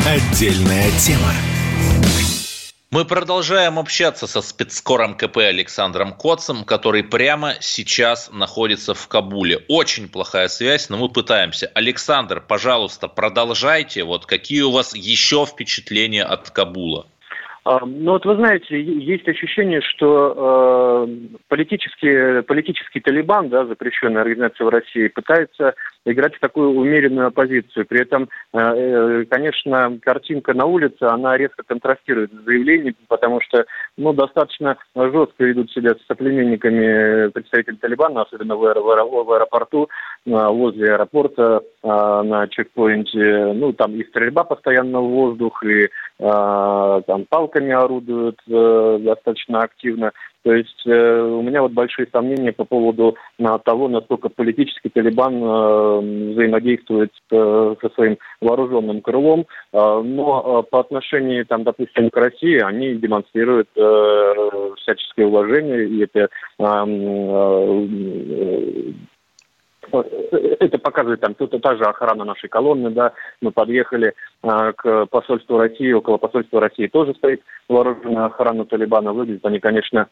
Отдельная 0.06 0.90
тема. 0.98 1.34
Мы 2.90 3.04
продолжаем 3.04 3.78
общаться 3.78 4.26
со 4.26 4.40
спецскором 4.40 5.14
КП 5.14 5.36
Александром 5.36 6.14
Коцем, 6.14 6.64
который 6.64 7.04
прямо 7.04 7.52
сейчас 7.60 8.30
находится 8.32 8.94
в 8.94 9.08
Кабуле. 9.08 9.58
Очень 9.68 10.08
плохая 10.08 10.48
связь, 10.48 10.88
но 10.88 10.96
мы 10.96 11.10
пытаемся. 11.10 11.70
Александр, 11.74 12.40
пожалуйста, 12.40 13.06
продолжайте. 13.06 14.04
Вот 14.04 14.24
какие 14.24 14.62
у 14.62 14.70
вас 14.70 14.96
еще 14.96 15.44
впечатления 15.44 16.24
от 16.24 16.48
Кабула? 16.48 17.04
А, 17.64 17.84
ну 17.84 18.12
вот 18.12 18.24
вы 18.24 18.36
знаете, 18.36 18.80
есть 18.80 19.28
ощущение, 19.28 19.82
что 19.82 21.04
э, 21.06 21.36
политический, 21.48 22.40
политический 22.40 23.00
Талибан, 23.00 23.50
да, 23.50 23.66
запрещенная 23.66 24.22
организация 24.22 24.64
в 24.64 24.70
России, 24.70 25.08
пытается 25.08 25.74
играть 26.04 26.34
в 26.34 26.40
такую 26.40 26.70
умеренную 26.70 27.28
оппозицию. 27.28 27.86
При 27.86 28.02
этом, 28.02 28.28
э, 28.52 28.58
э, 28.58 29.24
конечно, 29.30 29.98
картинка 30.02 30.54
на 30.54 30.66
улице, 30.66 31.02
она 31.02 31.36
резко 31.36 31.62
контрастирует 31.66 32.32
с 32.32 32.44
заявлением, 32.44 32.96
потому 33.08 33.40
что 33.40 33.64
ну, 33.96 34.12
достаточно 34.12 34.76
жестко 34.94 35.44
ведут 35.44 35.70
себя 35.72 35.90
с 35.94 36.06
соплеменниками 36.06 37.30
представители 37.30 37.76
Талибана, 37.76 38.22
особенно 38.22 38.56
в, 38.56 38.64
аэро- 38.64 39.24
в 39.24 39.32
аэропорту, 39.32 39.88
возле 40.24 40.92
аэропорта, 40.92 41.62
на 41.82 42.48
чекпоинте. 42.48 43.52
Ну, 43.54 43.72
там 43.72 43.94
и 43.94 44.04
стрельба 44.04 44.44
постоянно 44.44 45.00
в 45.00 45.08
воздух, 45.08 45.62
и 45.64 45.88
там 46.18 47.24
палками 47.28 47.72
орудуют 47.72 48.40
э, 48.48 48.98
достаточно 49.00 49.60
активно. 49.60 50.12
То 50.48 50.54
есть 50.54 50.86
э, 50.86 51.20
у 51.20 51.42
меня 51.42 51.60
вот 51.60 51.72
большие 51.72 52.08
сомнения 52.10 52.54
по 52.54 52.64
поводу 52.64 53.18
на, 53.38 53.58
того, 53.58 53.86
насколько 53.86 54.30
политический 54.30 54.88
Талибан 54.88 55.34
э, 55.34 56.32
взаимодействует 56.32 57.12
э, 57.30 57.74
со 57.78 57.90
своим 57.90 58.16
вооруженным 58.40 59.02
крылом. 59.02 59.44
Э, 59.74 60.00
но 60.02 60.64
э, 60.64 60.70
по 60.70 60.80
отношению, 60.80 61.44
там, 61.44 61.64
допустим, 61.64 62.08
к 62.08 62.16
России, 62.16 62.58
они 62.60 62.94
демонстрируют 62.94 63.68
э, 63.76 64.34
всяческое 64.78 65.26
уважение, 65.26 65.86
и 65.86 66.04
это 66.04 66.20
э, 66.20 66.28
э, 69.92 69.92
это 69.92 70.78
показывает 70.78 71.20
там 71.20 71.34
тут 71.34 71.50
та 71.62 71.76
же 71.76 71.84
охрана 71.84 72.24
нашей 72.24 72.48
колонны, 72.48 72.90
да, 72.90 73.12
мы 73.40 73.50
подъехали 73.50 74.14
а, 74.42 74.72
к 74.72 75.06
посольству 75.06 75.58
России, 75.58 75.92
около 75.92 76.18
посольства 76.18 76.60
России 76.60 76.86
тоже 76.86 77.14
стоит 77.14 77.42
вооруженная 77.68 78.26
охрана 78.26 78.64
Талибана, 78.64 79.12
выглядят 79.12 79.44
они, 79.46 79.60
конечно, 79.60 80.02
а, 80.02 80.08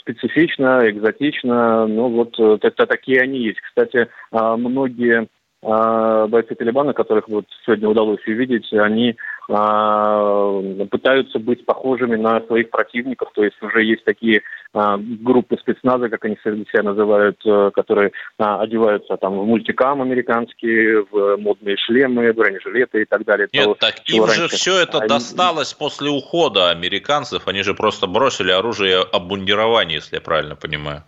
специфично, 0.00 0.88
экзотично, 0.88 1.86
но 1.86 2.08
вот 2.08 2.38
это 2.38 2.86
такие 2.86 3.20
они 3.22 3.38
есть. 3.38 3.60
Кстати, 3.60 4.08
а, 4.30 4.56
многие 4.56 5.22
а, 5.22 5.26
бойцы 5.66 6.54
Талибана, 6.54 6.92
которых 6.92 7.28
вот 7.28 7.44
сегодня 7.64 7.88
удалось 7.88 8.24
увидеть, 8.26 8.72
они 8.72 9.16
а, 9.48 10.60
пытаются 10.90 11.38
быть 11.38 11.64
похожими 11.64 12.16
на 12.16 12.40
своих 12.46 12.70
противников, 12.70 13.30
то 13.32 13.44
есть 13.44 13.60
уже 13.62 13.84
есть 13.84 14.04
такие 14.04 14.42
а, 14.72 14.96
группы 14.98 15.56
спецназа, 15.58 16.08
как 16.08 16.24
они 16.24 16.36
себя 16.42 16.82
называют, 16.82 17.38
э, 17.44 17.70
которые 17.72 18.12
а, 18.38 18.60
одеваются 18.60 19.16
там 19.16 19.38
в 19.38 19.46
мультикам 19.46 20.02
американские, 20.02 21.04
в 21.10 21.36
модные 21.36 21.76
шлемы, 21.76 22.32
бронежилеты 22.32 23.02
и 23.02 23.04
так 23.04 23.24
далее. 23.24 23.48
Нет, 23.52 23.64
того, 23.64 23.74
так 23.74 23.94
им 24.06 24.24
раньше. 24.24 24.42
же 24.42 24.48
все 24.48 24.78
это 24.80 24.98
они... 24.98 25.08
досталось 25.08 25.74
после 25.74 26.10
ухода 26.10 26.70
американцев, 26.70 27.46
они 27.46 27.62
же 27.62 27.74
просто 27.74 28.06
бросили 28.08 28.50
оружие 28.50 28.98
обмундирование, 29.00 29.96
если 29.96 30.16
я 30.16 30.20
правильно 30.20 30.56
понимаю. 30.56 31.04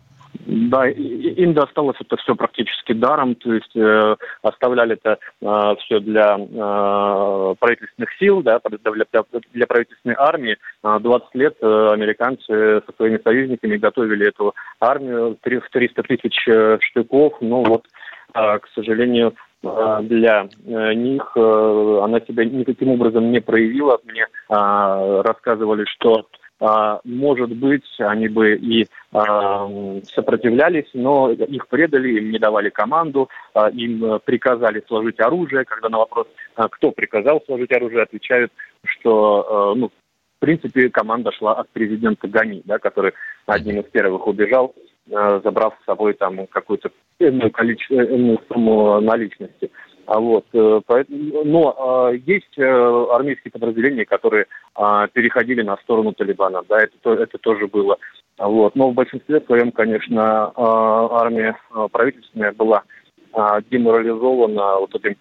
Да, 0.46 0.88
им 0.88 1.52
досталось 1.54 1.96
это 2.00 2.16
все 2.16 2.34
практически 2.34 2.92
даром, 2.92 3.34
то 3.34 3.52
есть 3.52 3.74
э, 3.76 4.16
оставляли 4.42 4.94
это 4.94 5.18
э, 5.40 5.74
все 5.80 6.00
для 6.00 6.36
э, 6.38 7.54
правительственных 7.58 8.10
сил, 8.18 8.42
да, 8.42 8.60
для, 8.64 9.14
для 9.52 9.66
правительственной 9.66 10.16
армии. 10.16 10.56
20 10.82 11.34
лет 11.34 11.56
э, 11.60 11.90
американцы 11.92 12.82
со 12.86 12.92
своими 12.96 13.18
союзниками 13.22 13.76
готовили 13.76 14.28
эту 14.28 14.54
армию 14.80 15.36
в 15.42 15.70
300 15.70 16.02
тысяч 16.04 16.48
э, 16.48 16.78
штыков, 16.80 17.34
но 17.40 17.62
вот, 17.62 17.84
э, 18.34 18.58
к 18.58 18.68
сожалению, 18.74 19.34
э, 19.62 19.98
для 20.02 20.48
э, 20.66 20.94
них 20.94 21.36
она 21.36 22.20
себя 22.20 22.44
никаким 22.44 22.90
образом 22.90 23.32
не 23.32 23.40
проявила. 23.40 23.98
Мне 24.04 24.26
рассказывали, 24.48 25.84
что 25.84 26.14
а, 26.14 26.22
может 26.60 27.50
быть, 27.54 27.84
они 27.98 28.28
бы 28.28 28.56
и 28.56 28.88
а, 29.12 29.68
сопротивлялись, 30.12 30.88
но 30.92 31.30
их 31.30 31.68
предали, 31.68 32.18
им 32.18 32.32
не 32.32 32.38
давали 32.38 32.68
команду, 32.68 33.28
а, 33.54 33.68
им 33.70 34.18
приказали 34.24 34.82
сложить 34.88 35.20
оружие. 35.20 35.64
Когда 35.64 35.88
на 35.88 35.98
вопрос, 35.98 36.26
кто 36.56 36.90
приказал 36.90 37.42
сложить 37.46 37.70
оружие, 37.72 38.02
отвечают, 38.02 38.52
что 38.84 39.74
ну, 39.76 39.88
в 39.88 40.40
принципе 40.40 40.88
команда 40.90 41.30
шла 41.32 41.54
от 41.54 41.68
президента 41.70 42.26
Гани, 42.26 42.62
да, 42.64 42.78
который 42.78 43.12
одним 43.46 43.80
из 43.80 43.90
первых 43.90 44.26
убежал, 44.26 44.74
забрав 45.06 45.74
с 45.80 45.84
собой 45.86 46.14
там 46.14 46.46
какую-то 46.48 46.90
иную, 47.18 47.50
количество, 47.50 48.02
иную 48.02 48.40
сумму 48.48 49.00
наличности. 49.00 49.70
А 50.08 50.20
вот, 50.20 50.46
э, 50.54 50.80
но 51.44 51.76
а, 51.76 52.12
есть 52.12 52.56
э, 52.56 52.64
армейские 52.64 53.52
подразделения, 53.52 54.06
которые 54.06 54.46
а, 54.74 55.06
переходили 55.08 55.60
на 55.60 55.76
сторону 55.76 56.14
Талибана, 56.14 56.62
да, 56.66 56.78
это, 56.78 57.12
это 57.12 57.36
тоже 57.36 57.66
было. 57.66 57.98
Вот. 58.38 58.74
Но 58.74 58.88
в 58.88 58.94
большинстве 58.94 59.42
своем, 59.42 59.70
конечно, 59.70 60.50
армия 60.56 61.58
правительственная 61.92 62.52
была 62.52 62.84
деморализована 63.70 64.76
вот 64.76 64.94
этим, 64.94 65.16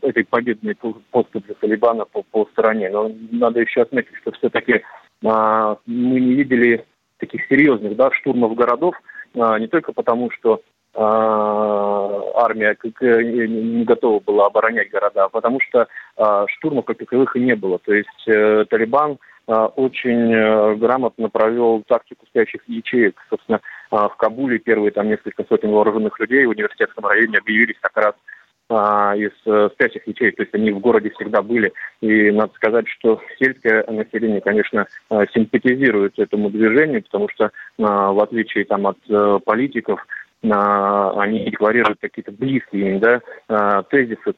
этой 0.00 0.24
победной 0.24 0.76
поступью 1.10 1.54
Талибана 1.56 2.06
по, 2.06 2.22
по 2.22 2.48
стране. 2.52 2.88
Но 2.88 3.10
надо 3.32 3.60
еще 3.60 3.82
отметить, 3.82 4.16
что 4.22 4.30
все-таки 4.32 4.82
мы 5.20 5.76
не 5.86 6.34
видели 6.34 6.86
таких 7.18 7.44
серьезных 7.48 7.96
да, 7.96 8.10
штурмов 8.12 8.54
городов, 8.54 8.94
не 9.34 9.66
только 9.66 9.92
потому, 9.92 10.30
что 10.30 10.62
а, 10.62 10.62
армия 10.94 12.76
не 13.00 13.84
готова 13.84 14.20
была 14.20 14.46
оборонять 14.46 14.90
города, 14.90 15.28
потому 15.28 15.58
что 15.60 15.88
а, 16.16 16.46
штурмов 16.48 16.84
как 16.84 16.98
таковых 16.98 17.34
и 17.36 17.40
не 17.40 17.54
было. 17.54 17.78
То 17.78 17.94
есть 17.94 18.28
э, 18.28 18.64
Талибан 18.68 19.18
а, 19.46 19.66
очень 19.66 20.32
э, 20.32 20.74
грамотно 20.76 21.30
провел 21.30 21.82
тактику 21.86 22.26
спящих 22.26 22.60
ячеек. 22.66 23.18
Собственно, 23.30 23.60
в 23.90 24.14
Кабуле 24.18 24.58
первые 24.58 24.90
там 24.90 25.08
несколько 25.08 25.44
сотен 25.44 25.70
вооруженных 25.70 26.18
людей 26.18 26.44
в 26.46 26.50
университетском 26.50 27.06
районе 27.06 27.38
объявились 27.38 27.76
как 27.80 27.96
раз 27.96 28.14
а, 28.72 29.14
из 29.16 29.32
а, 29.46 29.68
спящих 29.74 30.06
ячеек, 30.06 30.36
то 30.36 30.42
есть 30.42 30.54
они 30.54 30.70
в 30.70 30.80
городе 30.80 31.10
всегда 31.10 31.42
были. 31.42 31.72
И 32.00 32.30
надо 32.30 32.52
сказать, 32.54 32.88
что 32.88 33.20
сельское 33.38 33.84
население, 33.86 34.40
конечно, 34.40 34.86
а, 35.10 35.26
симпатизирует 35.26 36.18
этому 36.18 36.50
движению, 36.50 37.02
потому 37.02 37.28
что 37.28 37.50
а, 37.78 38.12
в 38.12 38.20
отличие 38.20 38.64
там, 38.64 38.86
от 38.86 38.98
а, 39.10 39.38
политиков, 39.40 40.00
они 40.42 41.44
декларируют 41.44 42.00
какие-то 42.00 42.32
близкие 42.32 42.96
им 42.96 43.00
да, 43.00 43.82
тезисы, 43.84 44.34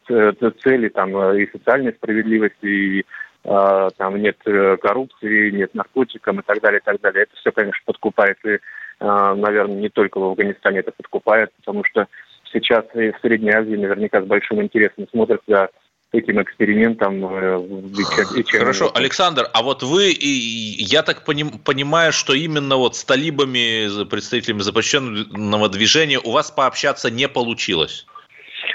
цели 0.63 0.89
там, 0.89 1.11
и 1.35 1.51
социальной 1.51 1.93
справедливости, 1.93 2.67
и 2.67 3.07
там 3.43 4.17
нет 4.17 4.37
коррупции, 4.83 5.51
нет 5.51 5.75
наркотиков 5.75 6.39
и 6.39 6.43
так 6.43 6.61
далее, 6.61 6.81
и 6.81 6.85
так 6.85 7.01
далее. 7.01 7.23
Это 7.23 7.37
все, 7.37 7.53
конечно, 7.53 7.81
подкупает 7.87 8.37
и 8.45 8.59
а, 9.01 9.35
наверное, 9.35 9.77
не 9.77 9.89
только 9.89 10.19
в 10.19 10.25
Афганистане 10.25 10.81
это 10.81 10.93
подкупает, 10.93 11.53
потому 11.57 11.85
что 11.85 12.07
сейчас 12.53 12.85
и 12.95 13.11
в 13.11 13.19
Средней 13.21 13.53
Азии 13.53 13.77
наверняка 13.77 14.23
с 14.23 14.27
большим 14.27 14.63
интересом 14.63 15.07
смотрят 15.11 15.43
за 15.47 15.69
этим 16.15 16.41
экспериментом. 16.41 17.25
Э, 17.27 17.61
Хорошо, 18.47 18.91
Александр, 18.95 19.49
а 19.53 19.63
вот 19.63 19.83
вы, 19.83 20.15
я 20.21 21.03
так 21.03 21.25
понимаю, 21.25 22.13
что 22.13 22.35
именно 22.35 22.77
вот 22.77 22.97
с 22.97 23.05
талибами, 23.05 24.05
представителями 24.05 24.61
запрещенного 24.61 25.69
движения 25.69 26.21
у 26.21 26.31
вас 26.31 26.51
пообщаться 26.51 27.11
не 27.11 27.29
получилось? 27.29 28.07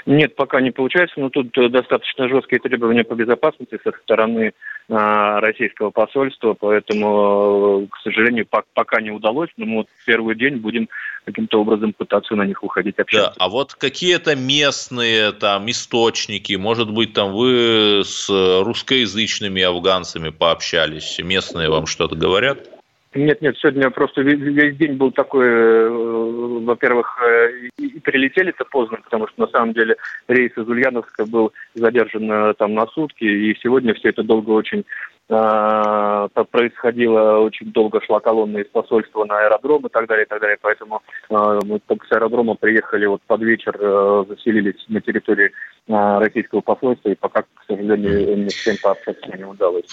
Нет, 0.06 0.36
пока 0.36 0.60
не 0.60 0.70
получается, 0.70 1.20
но 1.20 1.30
тут 1.30 1.56
э, 1.58 1.68
достаточно 1.68 2.28
жесткие 2.28 2.60
требования 2.60 3.04
по 3.04 3.14
безопасности 3.14 3.78
со 3.82 3.92
стороны 4.02 4.52
а, 4.88 5.40
российского 5.40 5.90
посольства, 5.90 6.54
поэтому, 6.54 7.82
э, 7.82 7.86
к 7.90 8.02
сожалению, 8.02 8.46
пока 8.74 9.00
не 9.00 9.10
удалось, 9.10 9.50
но 9.56 9.66
мы 9.66 9.76
вот 9.78 9.88
в 9.88 10.04
первый 10.04 10.34
день 10.34 10.56
будем 10.56 10.88
каким-то 11.24 11.60
образом 11.60 11.92
пытаться 11.92 12.34
на 12.34 12.44
них 12.44 12.64
уходить 12.64 12.98
общаться. 12.98 13.34
Да, 13.38 13.44
а 13.44 13.48
вот 13.48 13.74
какие-то 13.74 14.34
местные 14.34 15.32
там 15.32 15.70
источники, 15.70 16.54
может 16.54 16.90
быть, 16.90 17.12
там 17.12 17.32
вы 17.32 18.02
с 18.04 18.28
русскоязычными 18.28 19.62
афганцами 19.62 20.30
пообщались, 20.30 21.20
местные 21.22 21.68
вам 21.68 21.86
что-то 21.86 22.16
говорят? 22.16 22.79
Нет, 23.12 23.42
нет, 23.42 23.56
сегодня 23.58 23.90
просто 23.90 24.22
весь 24.22 24.76
день 24.76 24.92
был 24.92 25.10
такой, 25.10 25.44
э, 25.44 25.88
во-первых, 25.88 27.18
э, 27.20 27.68
и 27.76 27.98
прилетели-то 27.98 28.64
поздно, 28.64 28.98
потому 29.02 29.26
что 29.26 29.40
на 29.40 29.48
самом 29.48 29.72
деле 29.72 29.96
рейс 30.28 30.52
из 30.56 30.68
Ульяновска 30.68 31.26
был 31.26 31.52
задержан 31.74 32.30
э, 32.30 32.54
там 32.54 32.74
на 32.74 32.86
сутки, 32.86 33.24
и 33.24 33.58
сегодня 33.60 33.94
все 33.94 34.10
это 34.10 34.22
долго 34.22 34.50
очень 34.50 34.84
а, 35.30 36.28
происходило 36.50 37.38
очень 37.38 37.70
долго, 37.72 38.00
шла 38.04 38.20
колонна 38.20 38.58
из 38.58 38.66
посольства 38.68 39.24
на 39.24 39.38
аэродром 39.38 39.86
и 39.86 39.88
так 39.88 40.08
далее, 40.08 40.24
и 40.24 40.28
так 40.28 40.40
далее. 40.40 40.58
Поэтому 40.60 41.02
а, 41.30 41.60
мы 41.64 41.78
только 41.86 42.06
с 42.06 42.12
аэродрома 42.12 42.56
приехали 42.56 43.06
вот 43.06 43.22
под 43.22 43.42
вечер, 43.42 43.76
э, 43.78 44.24
заселились 44.28 44.84
на 44.88 45.00
территории 45.00 45.52
а, 45.88 46.18
российского 46.20 46.60
посольства, 46.60 47.10
и 47.10 47.14
пока, 47.14 47.42
к 47.42 47.46
сожалению, 47.66 48.38
ни 48.44 48.48
с 48.48 48.64
кем 48.64 48.76
пообщаться 48.82 49.36
не 49.36 49.44
удалось. 49.44 49.84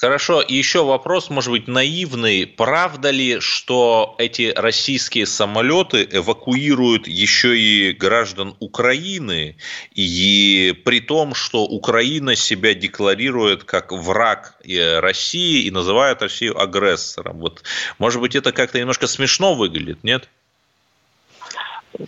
Хорошо. 0.00 0.42
Еще 0.46 0.84
вопрос, 0.84 1.30
может 1.30 1.50
быть, 1.50 1.68
наивный. 1.68 2.46
Правда 2.46 3.10
ли, 3.10 3.40
что 3.40 4.14
эти 4.18 4.52
российские 4.56 5.26
самолеты 5.26 6.08
эвакуируют 6.10 7.06
еще 7.06 7.56
и 7.58 7.92
граждан 7.92 8.54
Украины, 8.60 9.56
и 9.94 10.80
при 10.84 11.00
том, 11.00 11.34
что 11.34 11.64
Украина 11.64 12.34
себя 12.34 12.74
декларирует 12.74 13.64
как 13.64 13.92
враг 13.92 14.59
России 14.64 15.66
и 15.66 15.70
называют 15.70 16.22
Россию 16.22 16.60
агрессором. 16.60 17.38
Вот, 17.38 17.62
может 17.98 18.20
быть, 18.20 18.36
это 18.36 18.52
как-то 18.52 18.78
немножко 18.78 19.06
смешно 19.06 19.54
выглядит, 19.54 20.04
нет? 20.04 20.28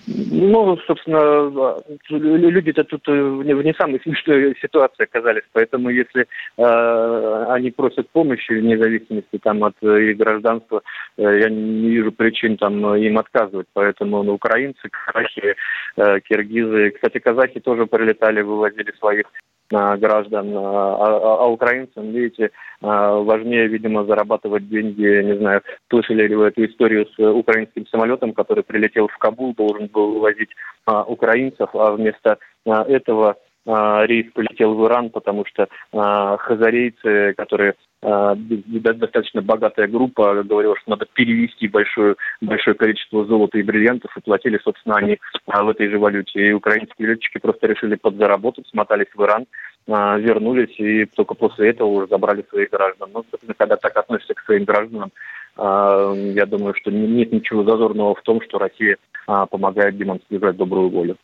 Ну, 0.07 0.79
собственно, 0.87 1.77
люди-то 2.09 2.85
тут 2.85 3.07
в 3.07 3.43
не 3.43 3.75
самой 3.75 4.01
смешной 4.01 4.57
ситуации 4.61 5.05
оказались, 5.05 5.43
поэтому 5.53 5.91
если 5.91 6.27
э, 6.57 7.45
они 7.49 7.71
просят 7.71 8.09
помощи, 8.11 8.53
вне 8.53 8.79
зависимости 8.79 9.39
там, 9.43 9.65
от 9.65 9.75
их 9.83 10.17
гражданства, 10.17 10.83
э, 11.17 11.23
я 11.23 11.49
не 11.51 11.91
вижу 11.91 12.13
причин 12.13 12.57
там 12.57 12.95
им 12.95 13.19
отказывать. 13.19 13.67
Поэтому 13.73 14.23
ну, 14.23 14.35
украинцы, 14.35 14.89
казахи, 14.89 15.57
э, 15.97 16.21
киргизы, 16.21 16.91
кстати, 16.91 17.19
казахи 17.19 17.61
тоже 17.61 17.87
прилетали, 17.87 18.43
вывозили 18.43 18.93
своих 18.99 19.27
граждан, 19.73 20.53
а, 20.55 20.97
а, 20.97 21.45
а 21.45 21.47
украинцам, 21.47 22.11
видите, 22.11 22.51
а, 22.81 23.17
важнее, 23.17 23.67
видимо, 23.69 24.05
зарабатывать 24.05 24.69
деньги, 24.69 25.23
не 25.23 25.37
знаю, 25.39 25.63
слышали 25.91 26.29
ли 26.29 26.35
вы 26.35 26.47
эту 26.47 26.65
историю 26.67 27.07
с 27.07 27.19
украинским 27.19 27.87
самолетом, 27.87 28.33
который 28.33 28.65
прилетел 28.65 29.09
в 29.09 29.17
Кабул, 29.19 29.55
должен 29.55 29.87
был 29.87 30.21
возить 30.21 30.51
украинцев, 30.87 31.71
а 31.75 31.93
вместо 31.93 32.39
этого 32.67 33.37
рейс 33.65 34.33
полетел 34.33 34.75
в 34.75 34.87
Иран, 34.87 35.11
потому 35.11 35.45
что 35.47 35.69
хазарейцы, 35.93 37.35
которые 37.37 37.75
достаточно 38.03 39.43
богатая 39.43 39.87
группа, 39.87 40.43
говорила, 40.43 40.77
что 40.77 40.91
надо 40.91 41.07
перевести 41.13 41.69
большое, 41.69 42.17
большое 42.41 42.75
количество 42.75 43.25
золота 43.25 43.59
и 43.59 43.63
бриллиантов, 43.63 44.17
и 44.17 44.21
платили, 44.21 44.59
собственно, 44.65 44.97
они 44.97 45.19
в 45.47 45.69
этой 45.69 45.89
же 45.89 45.99
валюте. 46.01 46.49
И 46.49 46.53
украинские 46.53 47.09
летчики 47.09 47.39
просто 47.39 47.69
решили 47.69 47.95
подзаработать, 47.95 48.67
смотались 48.67 49.07
в 49.15 49.23
Иран, 49.23 49.47
вернулись, 49.87 50.75
и 50.79 51.05
только 51.05 51.35
после 51.35 51.71
этого 51.71 51.89
уже 51.89 52.07
забрали 52.09 52.45
своих 52.51 52.71
граждан. 52.71 53.11
Ну, 53.15 53.25
собственно, 53.31 53.55
когда 53.55 53.77
так 53.77 53.97
относишься 53.97 54.35
к 54.35 54.41
своим 54.41 54.65
гражданам, 54.65 55.13
я 55.57 56.47
думаю, 56.47 56.75
что 56.75 56.91
нет 56.91 57.31
ничего 57.31 57.63
зазорного 57.63 58.17
в 58.17 58.23
том, 58.23 58.41
что 58.41 58.59
Россия 58.59 58.97
помогает 59.27 59.97
демонстрировать 59.97 60.57
добрую 60.57 60.89
волю. 60.89 61.17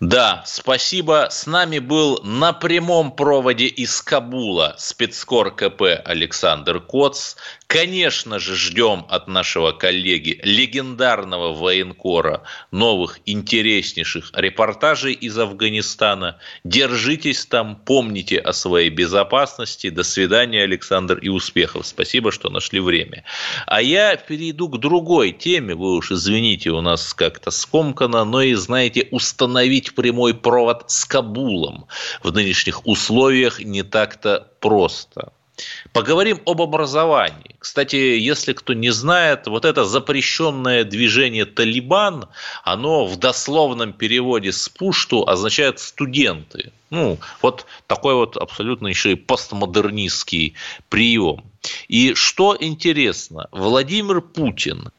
Да, 0.00 0.42
спасибо. 0.46 1.28
С 1.30 1.46
нами 1.46 1.78
был 1.78 2.20
на 2.22 2.54
прямом 2.54 3.12
проводе 3.12 3.66
из 3.66 4.00
Кабула 4.00 4.74
спецкор 4.78 5.54
КП 5.54 5.82
Александр 6.06 6.80
Коц. 6.80 7.36
Конечно 7.70 8.40
же, 8.40 8.56
ждем 8.56 9.06
от 9.08 9.28
нашего 9.28 9.70
коллеги, 9.70 10.40
легендарного 10.42 11.54
военкора, 11.54 12.42
новых 12.72 13.20
интереснейших 13.26 14.32
репортажей 14.34 15.12
из 15.12 15.38
Афганистана. 15.38 16.40
Держитесь 16.64 17.46
там, 17.46 17.76
помните 17.76 18.38
о 18.38 18.52
своей 18.54 18.90
безопасности. 18.90 19.88
До 19.88 20.02
свидания, 20.02 20.64
Александр, 20.64 21.18
и 21.18 21.28
успехов. 21.28 21.86
Спасибо, 21.86 22.32
что 22.32 22.50
нашли 22.50 22.80
время. 22.80 23.22
А 23.66 23.80
я 23.80 24.16
перейду 24.16 24.68
к 24.68 24.80
другой 24.80 25.30
теме. 25.30 25.76
Вы 25.76 25.94
уж 25.94 26.10
извините, 26.10 26.70
у 26.70 26.80
нас 26.80 27.14
как-то 27.14 27.52
скомкано, 27.52 28.24
но 28.24 28.42
и, 28.42 28.54
знаете, 28.54 29.06
установить 29.12 29.94
прямой 29.94 30.34
провод 30.34 30.86
с 30.88 31.04
Кабулом 31.04 31.86
в 32.24 32.32
нынешних 32.32 32.84
условиях 32.84 33.60
не 33.60 33.84
так-то 33.84 34.48
просто. 34.58 35.30
Поговорим 35.92 36.40
об 36.46 36.62
образовании. 36.62 37.56
Кстати, 37.58 37.96
если 37.96 38.52
кто 38.52 38.74
не 38.74 38.90
знает, 38.90 39.48
вот 39.48 39.64
это 39.64 39.84
запрещенное 39.84 40.84
движение 40.84 41.46
«Талибан», 41.46 42.28
оно 42.62 43.06
в 43.06 43.16
дословном 43.16 43.92
переводе 43.92 44.52
с 44.52 44.68
пушту 44.68 45.26
означает 45.26 45.80
«студенты». 45.80 46.72
Ну, 46.90 47.18
вот 47.42 47.66
такой 47.88 48.14
вот 48.14 48.36
абсолютно 48.36 48.86
еще 48.86 49.12
и 49.12 49.16
постмодернистский 49.16 50.54
прием. 50.88 51.44
И 51.88 52.14
что 52.14 52.56
интересно, 52.58 53.48
Владимир 53.50 54.20
Путин, 54.20 54.90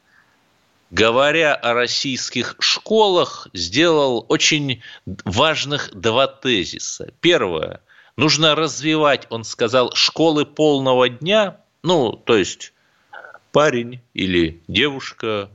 говоря 0.90 1.54
о 1.54 1.72
российских 1.72 2.54
школах, 2.60 3.48
сделал 3.54 4.26
очень 4.28 4.82
важных 5.24 5.90
два 5.94 6.26
тезиса. 6.26 7.12
Первое– 7.20 7.80
Нужно 8.16 8.54
развивать, 8.54 9.26
он 9.30 9.44
сказал, 9.44 9.94
школы 9.94 10.44
полного 10.44 11.08
дня, 11.08 11.58
ну, 11.82 12.12
то 12.12 12.36
есть 12.36 12.72
парень 13.52 14.00
или 14.12 14.60
девушка, 14.68 15.50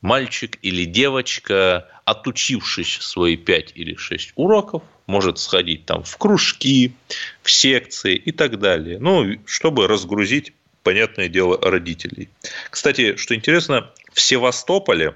мальчик 0.00 0.58
или 0.62 0.84
девочка, 0.84 1.88
отучившись 2.04 2.98
свои 3.00 3.36
5 3.36 3.72
или 3.74 3.94
6 3.94 4.32
уроков, 4.36 4.82
может 5.06 5.38
сходить 5.38 5.86
там 5.86 6.02
в 6.02 6.16
кружки, 6.16 6.94
в 7.42 7.50
секции 7.50 8.14
и 8.14 8.32
так 8.32 8.58
далее. 8.58 8.98
Ну, 8.98 9.36
чтобы 9.46 9.86
разгрузить, 9.86 10.52
понятное 10.82 11.28
дело, 11.28 11.58
родителей. 11.60 12.28
Кстати, 12.70 13.16
что 13.16 13.34
интересно, 13.34 13.90
в 14.12 14.20
Севастополе 14.20 15.14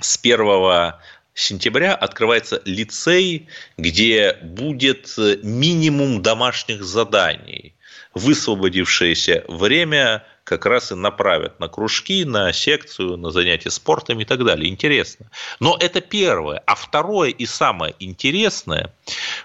с 0.00 0.18
1 0.18 0.94
сентября 1.38 1.94
открывается 1.94 2.60
лицей, 2.64 3.48
где 3.76 4.36
будет 4.42 5.14
э, 5.18 5.38
минимум 5.42 6.20
домашних 6.22 6.82
заданий. 6.82 7.74
Высвободившееся 8.14 9.44
время 9.48 10.24
как 10.42 10.66
раз 10.66 10.90
и 10.90 10.94
направят 10.94 11.60
на 11.60 11.68
кружки, 11.68 12.24
на 12.24 12.52
секцию, 12.52 13.16
на 13.16 13.30
занятия 13.30 13.70
спортом 13.70 14.18
и 14.20 14.24
так 14.24 14.44
далее. 14.44 14.68
Интересно. 14.68 15.30
Но 15.60 15.76
это 15.78 16.00
первое. 16.00 16.62
А 16.66 16.74
второе 16.74 17.30
и 17.30 17.46
самое 17.46 17.94
интересное, 18.00 18.92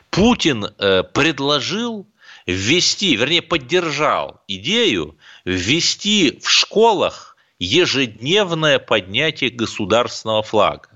Путин 0.09 0.65
э, 0.65 1.03
предложил 1.03 2.07
ввести, 2.47 3.15
вернее, 3.15 3.41
поддержал 3.41 4.41
идею 4.47 5.15
ввести 5.45 6.39
в 6.41 6.49
школах 6.49 7.37
ежедневное 7.59 8.79
поднятие 8.79 9.51
государственного 9.51 10.41
флага. 10.41 10.92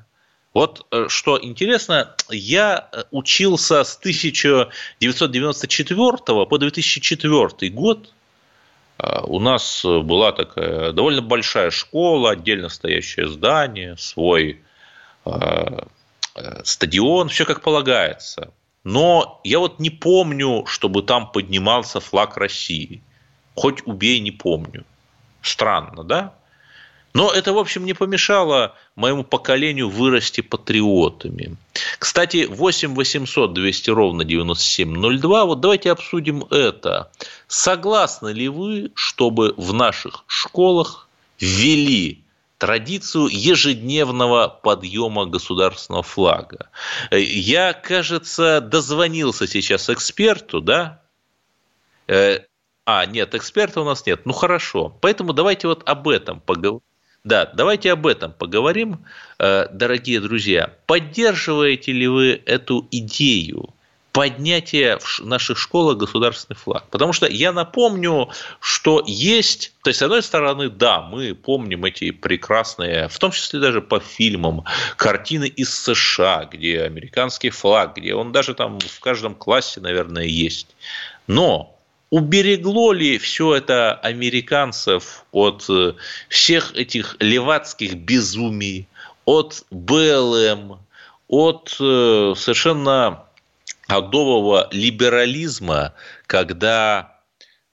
Вот 0.57 0.87
э, 0.89 1.05
что 1.07 1.39
интересно, 1.39 2.15
я 2.31 2.89
э, 2.91 3.03
учился 3.11 3.83
с 3.83 3.95
1994 3.95 6.45
по 6.45 6.57
2004 6.57 7.69
год. 7.69 8.11
Э, 8.97 9.19
у 9.21 9.39
нас 9.39 9.85
была 9.85 10.31
такая 10.31 10.93
довольно 10.93 11.21
большая 11.21 11.69
школа, 11.69 12.31
отдельно 12.31 12.69
стоящее 12.69 13.27
здание, 13.27 13.95
свой 13.97 14.63
стадион, 16.63 17.29
все 17.29 17.45
как 17.45 17.61
полагается. 17.61 18.51
Но 18.83 19.39
я 19.43 19.59
вот 19.59 19.79
не 19.79 19.91
помню, 19.91 20.65
чтобы 20.65 21.03
там 21.03 21.31
поднимался 21.31 21.99
флаг 21.99 22.35
России. 22.35 23.03
Хоть 23.53 23.85
убей, 23.85 24.19
не 24.21 24.31
помню. 24.31 24.85
Странно, 25.43 26.03
да? 26.03 26.33
Но 27.17 27.31
это, 27.31 27.51
в 27.51 27.57
общем, 27.57 27.83
не 27.83 27.93
помешало 27.93 28.75
моему 28.95 29.23
поколению 29.23 29.89
вырасти 29.89 30.41
патриотами. 30.41 31.57
Кстати, 31.97 32.45
8 32.47 32.93
800 32.93 33.53
200 33.53 33.89
ровно 33.89 34.23
9702. 34.23 35.45
Вот 35.45 35.59
давайте 35.59 35.89
обсудим 35.89 36.43
это. 36.51 37.09
Согласны 37.47 38.29
ли 38.29 38.49
вы, 38.49 38.91
чтобы 38.93 39.55
в 39.57 39.73
наших 39.73 40.25
школах 40.27 41.07
ввели 41.39 42.23
традицию 42.59 43.29
ежедневного 43.31 44.47
подъема 44.47 45.25
государственного 45.25 46.03
флага. 46.03 46.69
Я, 47.09 47.73
кажется, 47.73 48.61
дозвонился 48.61 49.47
сейчас 49.47 49.89
эксперту, 49.89 50.61
да? 50.61 51.01
Э, 52.07 52.41
а, 52.85 53.07
нет, 53.07 53.33
эксперта 53.33 53.81
у 53.81 53.85
нас 53.85 54.05
нет. 54.05 54.21
Ну 54.25 54.33
хорошо. 54.33 54.95
Поэтому 55.01 55.33
давайте 55.33 55.67
вот 55.67 55.81
об 55.89 56.07
этом 56.09 56.41
поговорим. 56.41 56.81
Да, 57.27 57.45
давайте 57.53 57.91
об 57.91 58.07
этом 58.07 58.31
поговорим, 58.31 59.05
э, 59.37 59.67
дорогие 59.73 60.21
друзья. 60.21 60.73
Поддерживаете 60.85 61.91
ли 61.91 62.07
вы 62.07 62.41
эту 62.45 62.87
идею 62.89 63.73
поднятия 64.13 64.97
в 64.97 65.19
наших 65.25 65.57
школах 65.57 65.97
государственный 65.97 66.55
флаг? 66.55 66.85
Потому 66.89 67.11
что 67.11 67.27
я 67.27 67.51
напомню, 67.51 68.29
что 68.61 69.03
есть, 69.05 69.73
то 69.83 69.89
есть, 69.89 69.99
с 69.99 70.03
одной 70.03 70.23
стороны, 70.23 70.69
да, 70.69 71.01
мы 71.01 71.35
помним 71.35 71.83
эти 71.83 72.11
прекрасные, 72.11 73.09
в 73.09 73.19
том 73.19 73.31
числе 73.31 73.59
даже 73.59 73.81
по 73.81 73.99
фильмам, 73.99 74.63
картины 74.95 75.49
из 75.49 75.77
США, 75.77 76.45
где 76.49 76.83
американский 76.83 77.49
флаг, 77.49 77.97
где 77.97 78.15
он 78.15 78.31
даже 78.31 78.53
там 78.53 78.79
в 78.79 78.99
каждом 79.01 79.35
классе, 79.35 79.81
наверное, 79.81 80.23
есть. 80.23 80.77
Но 81.27 81.76
уберегло 82.09 82.93
ли 82.93 83.17
все 83.17 83.55
это 83.55 83.93
американцев 83.93 85.25
от 85.31 85.65
э, 85.69 85.93
всех 86.29 86.75
этих 86.75 87.17
левацких 87.19 87.95
безумий, 87.95 88.87
от 89.25 89.65
БЛМ, 89.71 90.79
от 91.27 91.75
э, 91.79 92.33
совершенно 92.37 93.25
адового 93.87 94.67
либерализма, 94.71 95.93
когда 96.27 97.19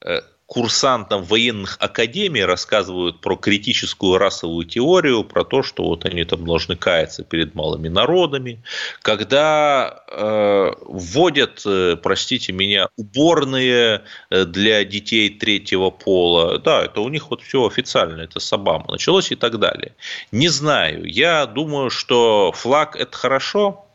э, 0.04 0.20
курсантам 0.54 1.24
военных 1.24 1.76
академий 1.80 2.44
рассказывают 2.44 3.20
про 3.20 3.36
критическую 3.36 4.18
расовую 4.18 4.64
теорию, 4.64 5.24
про 5.24 5.44
то, 5.44 5.64
что 5.64 5.82
вот 5.82 6.04
они 6.04 6.24
там 6.24 6.46
должны 6.46 6.76
каяться 6.76 7.24
перед 7.24 7.56
малыми 7.56 7.88
народами, 7.88 8.62
когда 9.02 10.04
э, 10.06 10.72
вводят, 10.86 11.62
э, 11.66 11.96
простите 12.00 12.52
меня, 12.52 12.86
уборные 12.96 14.02
э, 14.30 14.44
для 14.44 14.84
детей 14.84 15.28
третьего 15.28 15.90
пола, 15.90 16.60
да, 16.60 16.84
это 16.84 17.00
у 17.00 17.08
них 17.08 17.30
вот 17.30 17.42
все 17.42 17.66
официально, 17.66 18.20
это 18.20 18.38
с 18.38 18.52
Обамы 18.52 18.84
началось 18.88 19.32
и 19.32 19.34
так 19.34 19.58
далее. 19.58 19.96
Не 20.30 20.46
знаю, 20.46 21.04
я 21.04 21.46
думаю, 21.46 21.90
что 21.90 22.52
флаг 22.52 22.94
это 22.94 23.16
хорошо, 23.16 23.86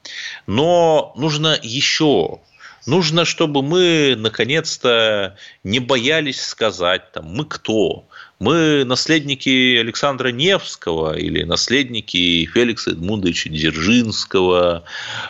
но 0.45 1.13
нужно 1.15 1.57
еще 1.61 2.39
Нужно, 2.85 3.25
чтобы 3.25 3.61
мы 3.61 4.15
наконец-то 4.17 5.35
не 5.63 5.79
боялись 5.79 6.41
сказать, 6.41 7.11
там, 7.11 7.25
мы 7.25 7.43
кто? 7.45 8.07
Мы 8.39 8.85
наследники 8.85 9.77
Александра 9.77 10.29
Невского 10.29 11.17
или 11.17 11.43
наследники 11.43 12.45
Феликса 12.45 12.91
Эдмундовича 12.91 13.49
Дзержинского. 13.49 14.85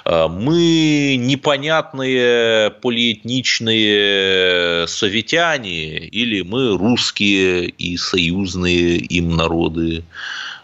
А, 0.06 0.28
мы 0.28 1.16
непонятные 1.20 2.70
полиэтничные 2.70 4.86
советяне 4.88 5.98
или 5.98 6.44
мы 6.44 6.78
русские 6.78 7.70
и 7.70 7.98
союзные 7.98 8.98
им 8.98 9.36
народы. 9.36 10.04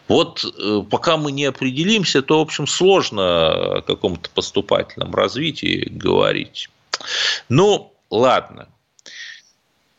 Вот 0.07 0.45
э, 0.45 0.83
пока 0.87 1.17
мы 1.17 1.31
не 1.31 1.45
определимся, 1.45 2.21
то, 2.21 2.37
в 2.37 2.41
общем, 2.41 2.67
сложно 2.67 3.77
о 3.77 3.81
каком-то 3.81 4.29
поступательном 4.29 5.15
развитии 5.15 5.87
говорить. 5.89 6.69
Ну, 7.49 7.93
ладно. 8.09 8.69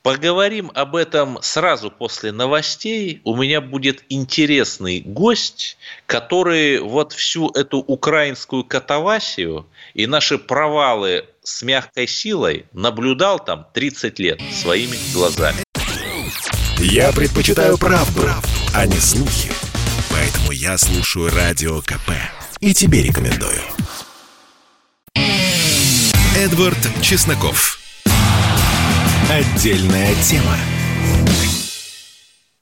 Поговорим 0.06 0.70
об 0.72 0.94
этом 0.94 1.38
сразу 1.42 1.90
после 1.90 2.30
новостей. 2.30 3.20
У 3.24 3.35
меня 3.35 3.61
будет 3.61 4.04
интересный 4.09 5.00
гость, 5.00 5.76
который 6.06 6.78
вот 6.78 7.12
всю 7.12 7.48
эту 7.48 7.78
украинскую 7.78 8.62
катавасию 8.62 9.66
и 9.94 10.06
наши 10.06 10.38
провалы 10.38 11.24
с 11.42 11.62
мягкой 11.62 12.06
силой 12.06 12.66
наблюдал 12.72 13.40
там 13.40 13.66
30 13.74 14.20
лет 14.20 14.40
своими 14.52 14.96
глазами. 15.12 15.64
Я 16.78 17.11
предпочитаю 17.11 17.76
правду, 17.76 18.28
а 18.74 18.87
не 18.87 18.98
слухи. 18.98 19.50
Поэтому 20.09 20.52
я 20.52 20.78
слушаю 20.78 21.30
Радио 21.35 21.80
КП. 21.80 22.12
И 22.61 22.72
тебе 22.72 23.02
рекомендую. 23.02 23.61
Эдвард 26.37 26.77
Чесноков. 27.01 27.79
Отдельная 29.31 30.14
тема. 30.22 30.55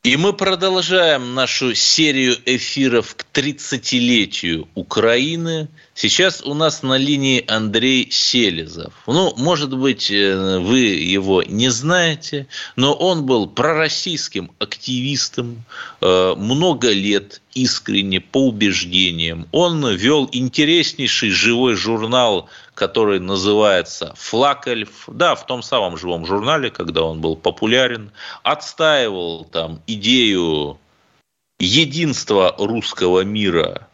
И 0.04 0.16
мы 0.16 0.32
продолжаем 0.32 1.34
нашу 1.34 1.74
серию 1.74 2.36
эфиров 2.44 3.16
к 3.16 3.24
30-летию 3.32 4.68
Украины. 4.76 5.68
Сейчас 5.94 6.42
у 6.42 6.54
нас 6.54 6.82
на 6.82 6.98
линии 6.98 7.42
Андрей 7.48 8.08
Селезов. 8.12 8.92
Ну, 9.06 9.34
может 9.38 9.76
быть, 9.76 10.10
э, 10.10 10.58
вы 10.58 10.80
его 10.80 11.42
не 11.42 11.70
знаете, 11.70 12.46
но 12.76 12.92
он 12.92 13.24
был 13.24 13.48
пророссийским 13.48 14.52
активистом 14.58 15.64
э, 16.00 16.34
много 16.36 16.92
лет 16.92 17.40
искренне, 17.54 18.20
по 18.20 18.48
убеждениям. 18.48 19.48
Он 19.52 19.88
вел 19.94 20.28
интереснейший 20.32 21.30
живой 21.30 21.76
журнал 21.76 22.50
который 22.74 23.20
называется 23.20 24.14
«Флакельф», 24.16 25.04
да, 25.08 25.34
в 25.34 25.46
том 25.46 25.62
самом 25.62 25.96
живом 25.96 26.26
журнале, 26.26 26.70
когда 26.70 27.02
он 27.02 27.20
был 27.20 27.36
популярен, 27.36 28.10
отстаивал 28.42 29.44
там 29.44 29.82
идею 29.86 30.78
единства 31.58 32.54
русского 32.58 33.20
мира. 33.20 33.88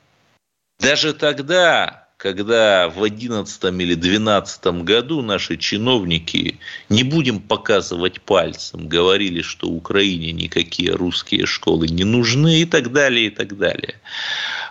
Даже 0.79 1.13
тогда, 1.13 2.09
когда 2.17 2.89
в 2.89 3.03
11 3.03 3.65
или 3.65 3.95
12 3.95 4.67
году 4.83 5.21
наши 5.21 5.59
чиновники, 5.59 6.59
не 6.89 7.03
будем 7.03 7.39
показывать 7.39 8.23
пальцем, 8.23 8.89
говорили, 8.89 9.43
что 9.43 9.69
Украине 9.69 10.33
никакие 10.33 10.93
русские 10.93 11.45
школы 11.45 11.87
не 11.89 12.05
нужны 12.05 12.63
и 12.63 12.65
так 12.65 12.93
далее, 12.93 13.27
и 13.27 13.31
так 13.31 13.59
далее. 13.59 13.97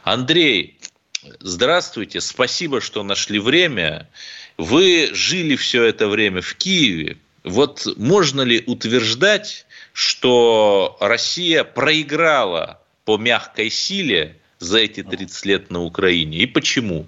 Андрей, 0.03 0.78
Здравствуйте, 1.21 2.21
спасибо, 2.21 2.79
что 2.79 3.03
нашли 3.03 3.39
время. 3.39 4.07
Вы 4.57 5.09
жили 5.13 5.55
все 5.55 5.83
это 5.83 6.07
время 6.07 6.41
в 6.41 6.55
Киеве. 6.55 7.17
Вот 7.43 7.87
можно 7.97 8.41
ли 8.41 8.63
утверждать, 8.65 9.65
что 9.93 10.97
Россия 10.99 11.63
проиграла 11.63 12.79
по 13.05 13.17
мягкой 13.17 13.69
силе 13.69 14.37
за 14.59 14.79
эти 14.79 15.03
30 15.03 15.45
лет 15.45 15.71
на 15.71 15.83
Украине? 15.83 16.37
И 16.37 16.45
почему? 16.45 17.05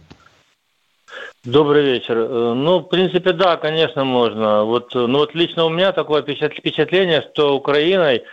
Добрый 1.43 1.83
вечер. 1.83 2.17
Э, 2.17 2.53
ну, 2.53 2.79
в 2.79 2.83
принципе, 2.89 3.33
да, 3.33 3.57
конечно, 3.57 4.03
можно. 4.03 4.63
Вот, 4.63 4.93
ну, 4.93 5.19
вот 5.19 5.33
лично 5.35 5.65
у 5.65 5.69
меня 5.69 5.91
такое 5.91 6.21
впечатление, 6.21 7.25
что 7.31 7.55
Украиной 7.55 8.23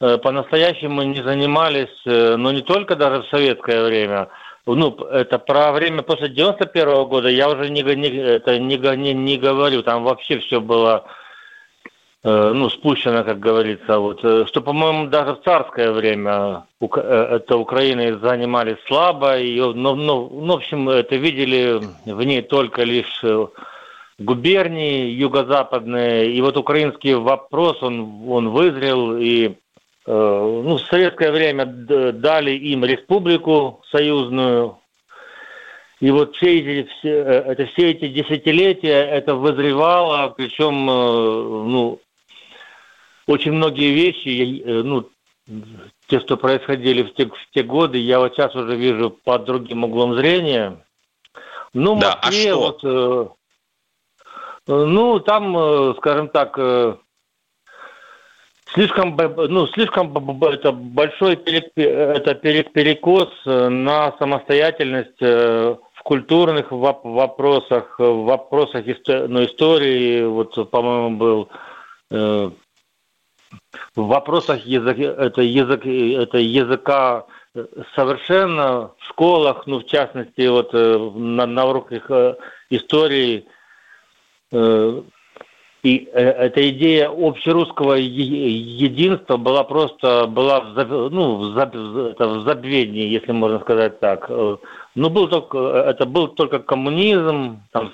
э, 0.00 0.18
по-настоящему 0.18 1.02
не 1.02 1.22
занимались, 1.22 1.88
э, 2.06 2.36
ну, 2.36 2.50
не 2.50 2.62
только 2.62 2.94
даже 2.94 3.22
в 3.22 3.28
советское 3.28 3.84
время– 3.84 4.28
ну, 4.74 4.90
это 5.10 5.38
про 5.38 5.72
время 5.72 6.02
после 6.02 6.28
91 6.28 6.88
-го 6.88 7.06
года 7.06 7.28
я 7.28 7.48
уже 7.48 7.70
не, 7.70 7.82
не, 7.82 8.08
это 8.08 8.58
не, 8.58 8.76
не, 8.96 9.14
не 9.14 9.36
говорю, 9.36 9.82
там 9.82 10.04
вообще 10.04 10.38
все 10.38 10.60
было 10.60 11.04
э, 12.24 12.52
ну, 12.54 12.68
спущено, 12.70 13.24
как 13.24 13.38
говорится. 13.40 13.98
Вот, 13.98 14.24
э, 14.24 14.46
что, 14.46 14.60
по-моему, 14.60 15.06
даже 15.06 15.34
в 15.34 15.42
царское 15.42 15.92
время 15.92 16.66
э, 16.80 16.86
это 17.36 17.56
Украины 17.56 18.18
занимались 18.18 18.78
слабо, 18.86 19.38
и, 19.38 19.58
но, 19.60 19.94
но, 19.94 20.28
ну, 20.30 20.52
в 20.52 20.56
общем, 20.56 20.88
это 20.88 21.16
видели 21.16 21.80
в 22.04 22.22
ней 22.22 22.42
только 22.42 22.82
лишь 22.82 23.24
губернии 24.18 25.10
юго-западные, 25.10 26.32
и 26.32 26.40
вот 26.42 26.56
украинский 26.56 27.14
вопрос, 27.14 27.82
он, 27.82 28.24
он 28.28 28.48
вызрел, 28.48 29.16
и 29.16 29.54
ну, 30.10 30.76
в 30.76 30.80
советское 30.82 31.30
время 31.30 31.66
дали 31.66 32.52
им 32.52 32.84
республику 32.84 33.82
союзную, 33.90 34.78
И 36.00 36.10
вот 36.10 36.36
все 36.36 36.58
эти, 36.58 36.88
все, 36.98 37.10
э, 37.10 37.52
это, 37.52 37.66
все 37.66 37.90
эти 37.90 38.08
десятилетия 38.08 39.04
это 39.04 39.34
вызревало, 39.34 40.28
причем 40.30 40.86
ну, 40.86 42.00
очень 43.26 43.52
многие 43.52 43.92
вещи, 43.92 44.62
ну, 44.82 45.08
те, 46.06 46.20
что 46.20 46.36
происходили 46.36 47.02
в 47.02 47.14
те, 47.14 47.26
в 47.26 47.50
те 47.52 47.62
годы, 47.62 47.98
я 47.98 48.18
вот 48.18 48.34
сейчас 48.34 48.54
уже 48.54 48.76
вижу 48.76 49.10
под 49.10 49.44
другим 49.44 49.84
углом 49.84 50.14
зрения. 50.14 50.84
Ну, 51.74 51.96
в 51.96 52.00
да, 52.00 52.14
а 52.14 52.26
Москве 52.26 52.50
а 52.50 52.54
что? 52.54 52.60
вот... 52.60 52.84
Э, 52.84 53.28
ну, 54.66 55.20
там, 55.20 55.56
э, 55.56 55.94
скажем 55.98 56.28
так, 56.28 56.58
э, 56.58 56.96
слишком, 58.72 59.16
ну, 59.16 59.66
слишком 59.68 60.12
это 60.44 60.72
большой 60.72 61.34
это 61.34 62.34
перекос 62.34 63.30
на 63.44 64.12
самостоятельность 64.18 65.20
в 65.20 66.02
культурных 66.04 66.70
вопросах, 66.70 67.98
в 67.98 68.24
вопросах 68.24 68.84
ну, 69.08 69.44
истории, 69.44 70.24
вот, 70.24 70.70
по-моему, 70.70 71.16
был 71.16 71.48
в 72.10 72.52
вопросах 73.94 74.64
языка, 74.64 75.02
это, 75.02 75.42
язык, 75.42 75.86
это 75.86 76.38
языка 76.38 77.26
совершенно 77.94 78.92
в 78.98 79.04
школах, 79.08 79.66
ну, 79.66 79.80
в 79.80 79.86
частности, 79.86 80.46
вот 80.46 80.70
э, 80.74 80.98
на, 80.98 81.46
на 81.46 81.66
уроках 81.66 82.10
э, 82.10 82.34
истории, 85.96 86.08
э, 86.12 86.20
и 86.20 86.46
эта 86.46 86.68
идея 86.70 87.08
общерусского 87.08 87.94
единства 87.94 89.36
была 89.36 89.64
просто 89.64 90.26
была 90.26 90.60
в, 90.60 91.08
ну, 91.10 91.36
в, 91.36 91.54
в 91.54 92.44
забвении, 92.44 93.08
если 93.08 93.32
можно 93.32 93.60
сказать 93.60 94.00
так. 94.00 94.28
Ну, 94.28 95.10
был 95.10 95.28
только, 95.28 95.58
это 95.58 96.06
был 96.06 96.28
только 96.28 96.58
коммунизм, 96.58 97.62
там, 97.72 97.92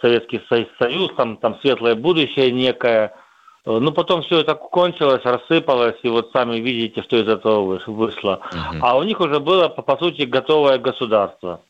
Советский 0.00 0.40
Союз, 0.78 1.10
там, 1.16 1.36
там 1.36 1.58
светлое 1.60 1.94
будущее 1.94 2.50
некое– 2.50 3.14
Э, 3.66 3.78
ну, 3.78 3.92
потом 3.92 4.22
все 4.22 4.40
это 4.40 4.54
кончилось, 4.54 5.22
рассыпалось, 5.24 5.96
и 6.02 6.08
вот 6.08 6.30
сами 6.32 6.56
видите, 6.56 7.02
что 7.02 7.16
из 7.16 7.28
этого 7.28 7.78
вышло. 7.86 8.40
Угу. 8.52 8.78
А 8.82 8.96
у 8.96 9.02
них 9.02 9.20
уже 9.20 9.40
было, 9.40 9.68
по, 9.68 9.82
по 9.82 9.96
сути, 9.96 10.22
готовое 10.22 10.78
государство. 10.78 11.60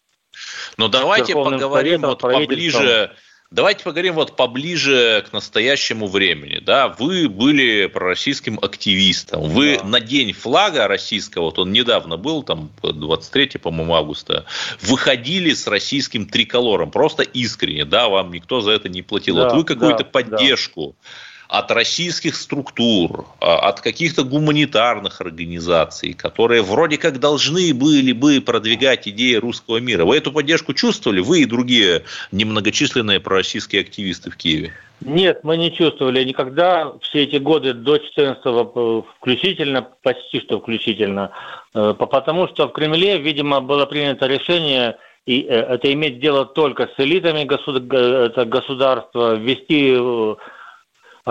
Ну, 0.76 0.88
давайте 0.88 1.34
поговорим 1.34 2.02
вот 2.02 2.20
поближе... 2.20 3.12
Давайте 3.52 3.82
поговорим 3.82 4.14
вот 4.14 4.36
поближе 4.36 5.26
к 5.28 5.32
настоящему 5.32 6.06
времени. 6.06 6.60
Да, 6.60 6.86
вы 6.86 7.28
были 7.28 7.86
пророссийским 7.86 8.60
активистом. 8.62 9.42
Вы 9.42 9.76
да. 9.76 9.84
на 9.84 10.00
день 10.00 10.32
флага 10.32 10.86
российского, 10.86 11.46
вот 11.46 11.58
он 11.58 11.72
недавно 11.72 12.16
был, 12.16 12.44
там 12.44 12.70
23, 12.80 13.58
по-моему, 13.58 13.94
августа, 13.94 14.44
выходили 14.82 15.52
с 15.52 15.66
российским 15.66 16.26
триколором. 16.26 16.92
Просто 16.92 17.24
искренне, 17.24 17.84
да, 17.84 18.08
вам 18.08 18.32
никто 18.32 18.60
за 18.60 18.70
это 18.70 18.88
не 18.88 19.02
платил. 19.02 19.34
Да, 19.34 19.48
вот 19.48 19.54
вы 19.54 19.64
какую-то 19.64 20.04
да, 20.04 20.10
поддержку. 20.10 20.94
Да 20.96 21.08
от 21.50 21.72
российских 21.72 22.36
структур, 22.36 23.24
а, 23.40 23.68
от 23.68 23.80
каких-то 23.80 24.22
гуманитарных 24.22 25.20
организаций, 25.20 26.12
которые 26.12 26.62
вроде 26.62 26.96
как 26.96 27.18
должны 27.18 27.74
были 27.74 28.12
бы 28.12 28.40
продвигать 28.40 29.08
идеи 29.08 29.34
русского 29.34 29.78
мира. 29.78 30.04
Вы 30.04 30.18
эту 30.18 30.30
поддержку 30.30 30.74
чувствовали, 30.74 31.20
вы 31.20 31.40
и 31.40 31.46
другие 31.46 32.04
немногочисленные 32.30 33.18
пророссийские 33.18 33.82
активисты 33.82 34.30
в 34.30 34.36
Киеве? 34.36 34.72
Нет, 35.00 35.40
мы 35.42 35.56
не 35.56 35.72
чувствовали 35.72 36.22
никогда. 36.22 36.92
Все 37.02 37.24
эти 37.24 37.36
годы 37.36 37.72
до 37.74 37.98
14 37.98 39.04
включительно, 39.16 39.88
почти 40.02 40.40
что 40.40 40.60
включительно, 40.60 41.32
э, 41.74 41.94
потому 41.98 42.46
что 42.46 42.68
в 42.68 42.72
Кремле, 42.72 43.18
видимо, 43.18 43.60
было 43.60 43.86
принято 43.86 44.26
решение 44.26 44.96
и 45.26 45.42
э, 45.42 45.74
это 45.74 45.92
иметь 45.92 46.20
дело 46.20 46.46
только 46.46 46.86
с 46.86 46.94
элитами 46.98 47.44
государства, 47.44 49.34
вести 49.34 49.96
э, 49.96 50.34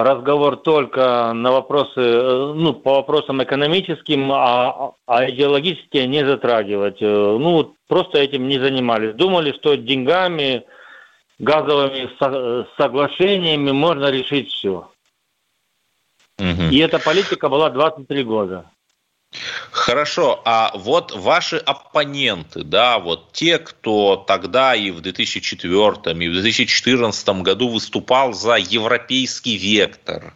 разговор 0.03 0.57
только 0.57 1.31
на 1.33 1.51
вопросы, 1.51 1.99
э, 1.99 2.53
ну, 2.55 2.73
по 2.73 2.95
вопросам 2.95 3.43
экономическим, 3.43 4.31
а, 4.31 4.93
а 5.05 5.29
идеологические 5.29 6.07
не 6.07 6.25
затрагивать. 6.25 7.01
Э, 7.01 7.37
ну, 7.39 7.75
просто 7.87 8.19
этим 8.19 8.47
не 8.47 8.59
занимались. 8.59 9.15
Думали, 9.15 9.51
что 9.53 9.75
деньгами, 9.75 10.65
газовыми 11.39 12.09
соглашениями 12.77 13.71
можно 13.71 14.11
решить 14.11 14.51
все. 14.51 14.89
Угу. 16.39 16.63
И 16.71 16.77
эта 16.77 16.99
политика 16.99 17.49
была 17.49 17.69
23 17.69 18.23
года. 18.23 18.65
Хорошо, 19.71 20.41
а 20.45 20.71
вот 20.75 21.15
ваши 21.15 21.57
оппоненты, 21.57 22.63
да, 22.63 22.97
вот 22.97 23.31
те, 23.31 23.59
кто 23.59 24.15
тогда 24.15 24.75
и 24.75 24.89
в 24.89 25.01
2004 25.01 25.69
и 25.69 26.29
в 26.29 26.33
2014 26.33 27.29
году 27.41 27.69
выступал 27.69 28.33
за 28.33 28.55
европейский 28.55 29.57
вектор, 29.57 30.33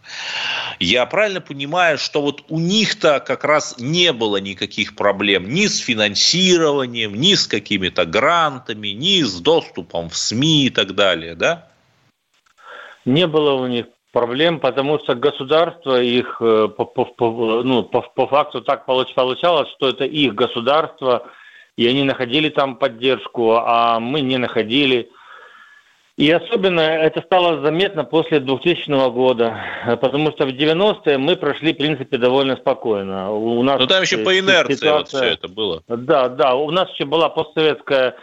я 0.80 1.06
правильно 1.08 1.42
понимаю, 1.42 1.98
что 1.98 2.22
вот 2.22 2.44
у 2.50 2.60
них-то 2.60 3.20
как 3.20 3.44
раз 3.44 3.76
не 3.80 4.14
было 4.14 4.38
никаких 4.38 4.96
проблем 4.96 5.50
ни 5.50 5.66
с 5.66 5.80
финансированием, 5.80 7.16
ни 7.16 7.34
с 7.34 7.48
какими-то 7.48 8.06
грантами, 8.06 8.90
ни 8.90 9.24
с 9.24 9.40
доступом 9.40 10.10
в 10.10 10.16
СМИ 10.16 10.68
и 10.68 10.70
так 10.70 10.94
далее, 10.94 11.36
да? 11.36 11.70
Не 13.06 13.28
было 13.28 13.54
у 13.54 13.68
них 13.68 13.88
проблем, 14.14 14.60
потому 14.60 15.00
что 15.00 15.16
государство 15.16 16.02
их 16.02 16.38
э, 16.40 16.70
по, 16.70 16.86
по, 16.86 17.04
по, 17.06 17.64
ну, 17.64 17.84
по, 17.84 18.02
по 18.02 18.28
факту 18.28 18.62
так 18.62 18.86
получалось, 18.86 19.70
что 19.76 19.90
это 19.90 20.06
их 20.06 20.36
государство, 20.36 21.28
и 21.76 21.88
они 21.88 22.04
находили 22.04 22.50
там 22.50 22.78
поддержку, 22.78 23.56
а 23.56 24.00
мы 24.00 24.22
не 24.22 24.38
находили. 24.38 25.10
И 26.16 26.30
особенно 26.30 26.82
это 26.82 27.22
стало 27.22 27.62
заметно 27.62 28.04
после 28.04 28.40
2000 28.40 29.10
года, 29.10 29.58
потому 30.00 30.32
что 30.32 30.46
в 30.46 30.50
90-е 30.50 31.18
мы 31.18 31.36
прошли, 31.36 31.74
в 31.74 31.78
принципе, 31.78 32.18
довольно 32.20 32.56
спокойно. 32.56 33.32
У 33.32 33.64
нас 33.64 33.80
Но 33.80 33.86
ну, 33.86 33.88
там 33.88 34.04
еще 34.04 34.18
по 34.18 34.38
инерции 34.38 34.76
ситуация... 34.76 35.20
вот 35.20 35.26
все 35.26 35.34
это 35.34 35.48
было. 35.48 35.82
Да, 35.88 36.30
да, 36.30 36.54
у 36.54 36.70
нас 36.70 36.88
еще 36.92 37.06
была 37.06 37.30
постсоветская 37.30 38.16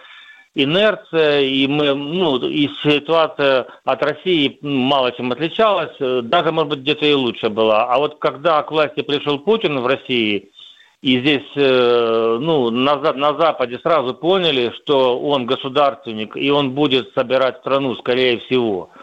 инерция, 0.55 1.41
и 1.43 1.67
мы, 1.67 1.95
ну, 1.95 2.39
и 2.39 2.69
ситуация 2.83 3.67
от 3.85 4.03
России 4.03 4.59
мало 4.63 5.13
чем 5.13 5.33
отличалась, 5.33 5.97
даже, 5.99 6.53
может 6.53 6.71
быть, 6.71 6.79
где-то 6.81 7.07
и 7.07 7.15
лучше 7.15 7.49
была. 7.49 7.85
А 7.85 7.99
вот 7.99 8.19
когда 8.19 8.63
к 8.63 8.71
власти 8.71 9.03
пришел 9.03 9.39
Путин 9.39 9.81
в 9.81 9.87
России, 9.87 10.51
и 11.03 11.19
здесь, 11.21 11.51
э, 11.57 12.39
ну, 12.41 12.71
на, 12.71 12.97
на 12.97 13.35
Западе 13.39 13.79
сразу 13.79 14.15
поняли, 14.15 14.73
что 14.83 15.19
он 15.19 15.47
государственник, 15.47 16.37
и 16.37 16.51
он 16.51 16.73
будет 16.73 17.13
собирать 17.15 17.59
страну, 17.59 17.95
скорее 17.97 18.39
всего– 18.41 18.91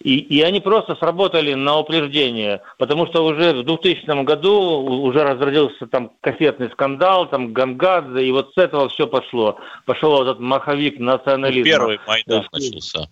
и, 0.00 0.18
и 0.18 0.40
они 0.40 0.60
просто 0.60 0.96
сработали 0.96 1.52
на 1.52 1.78
упреждение, 1.78 2.62
потому 2.78 3.06
что 3.06 3.24
уже 3.24 3.52
в 3.52 3.64
2000 3.64 4.24
году 4.24 4.80
уже 5.02 5.22
разразился 5.22 5.86
там 5.86 6.12
кассетный 6.22 6.70
скандал, 6.70 7.28
там 7.28 7.52
Гангадзе, 7.52 8.24
и 8.24 8.32
вот 8.32 8.52
с 8.54 8.58
этого 8.58 8.88
все 8.88 9.06
пошло. 9.06 9.58
Пошел 9.84 10.12
вот 10.12 10.22
этот 10.22 10.40
маховик 10.40 10.98
национализма. 10.98 11.64
Первый 11.64 12.00
Майдан 12.06 12.46
начался. 12.50 13.08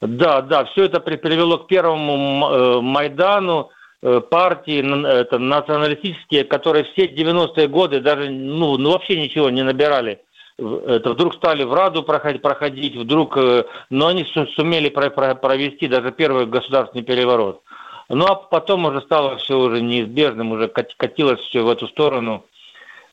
Да, 0.00 0.42
да, 0.42 0.64
все 0.66 0.84
это 0.84 0.98
привело 0.98 1.58
к 1.58 1.68
первому 1.68 2.48
э, 2.50 2.80
Майдану, 2.80 3.70
э, 4.02 4.20
партии 4.20 4.82
это, 5.06 5.38
националистические, 5.38 6.42
которые 6.42 6.84
все 6.92 7.06
90-е 7.06 7.68
годы 7.68 8.00
даже 8.00 8.30
ну, 8.30 8.76
ну, 8.78 8.90
вообще 8.90 9.20
ничего 9.20 9.48
не 9.48 9.62
набирали 9.62 10.23
это 10.58 11.10
вдруг 11.10 11.34
стали 11.34 11.64
в 11.64 11.72
Раду 11.72 12.02
проходить, 12.02 12.42
проходить 12.42 12.96
вдруг, 12.96 13.36
э, 13.36 13.64
но 13.90 14.08
они 14.08 14.24
сумели 14.56 14.88
провести 14.88 15.88
даже 15.88 16.12
первый 16.12 16.46
государственный 16.46 17.04
переворот. 17.04 17.62
Ну 18.08 18.24
а 18.26 18.34
потом 18.36 18.84
уже 18.84 19.00
стало 19.00 19.36
все 19.38 19.58
уже 19.58 19.80
неизбежным, 19.80 20.52
уже 20.52 20.68
катилось 20.68 21.40
все 21.40 21.62
в 21.62 21.68
эту 21.68 21.88
сторону. 21.88 22.44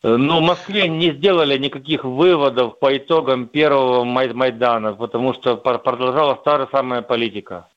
Э, 0.04 0.16
но 0.18 0.38
в 0.38 0.42
Москве 0.42 0.88
не 0.88 1.12
сделали 1.12 1.58
никаких 1.58 2.04
выводов 2.04 2.78
по 2.78 2.96
итогам 2.96 3.48
первого 3.48 4.04
Майдана, 4.04 4.94
потому 4.94 5.34
что 5.34 5.56
продолжалась 5.56 6.40
та 6.44 6.60
же 6.60 6.68
самая 6.72 7.02
политика. 7.02 7.68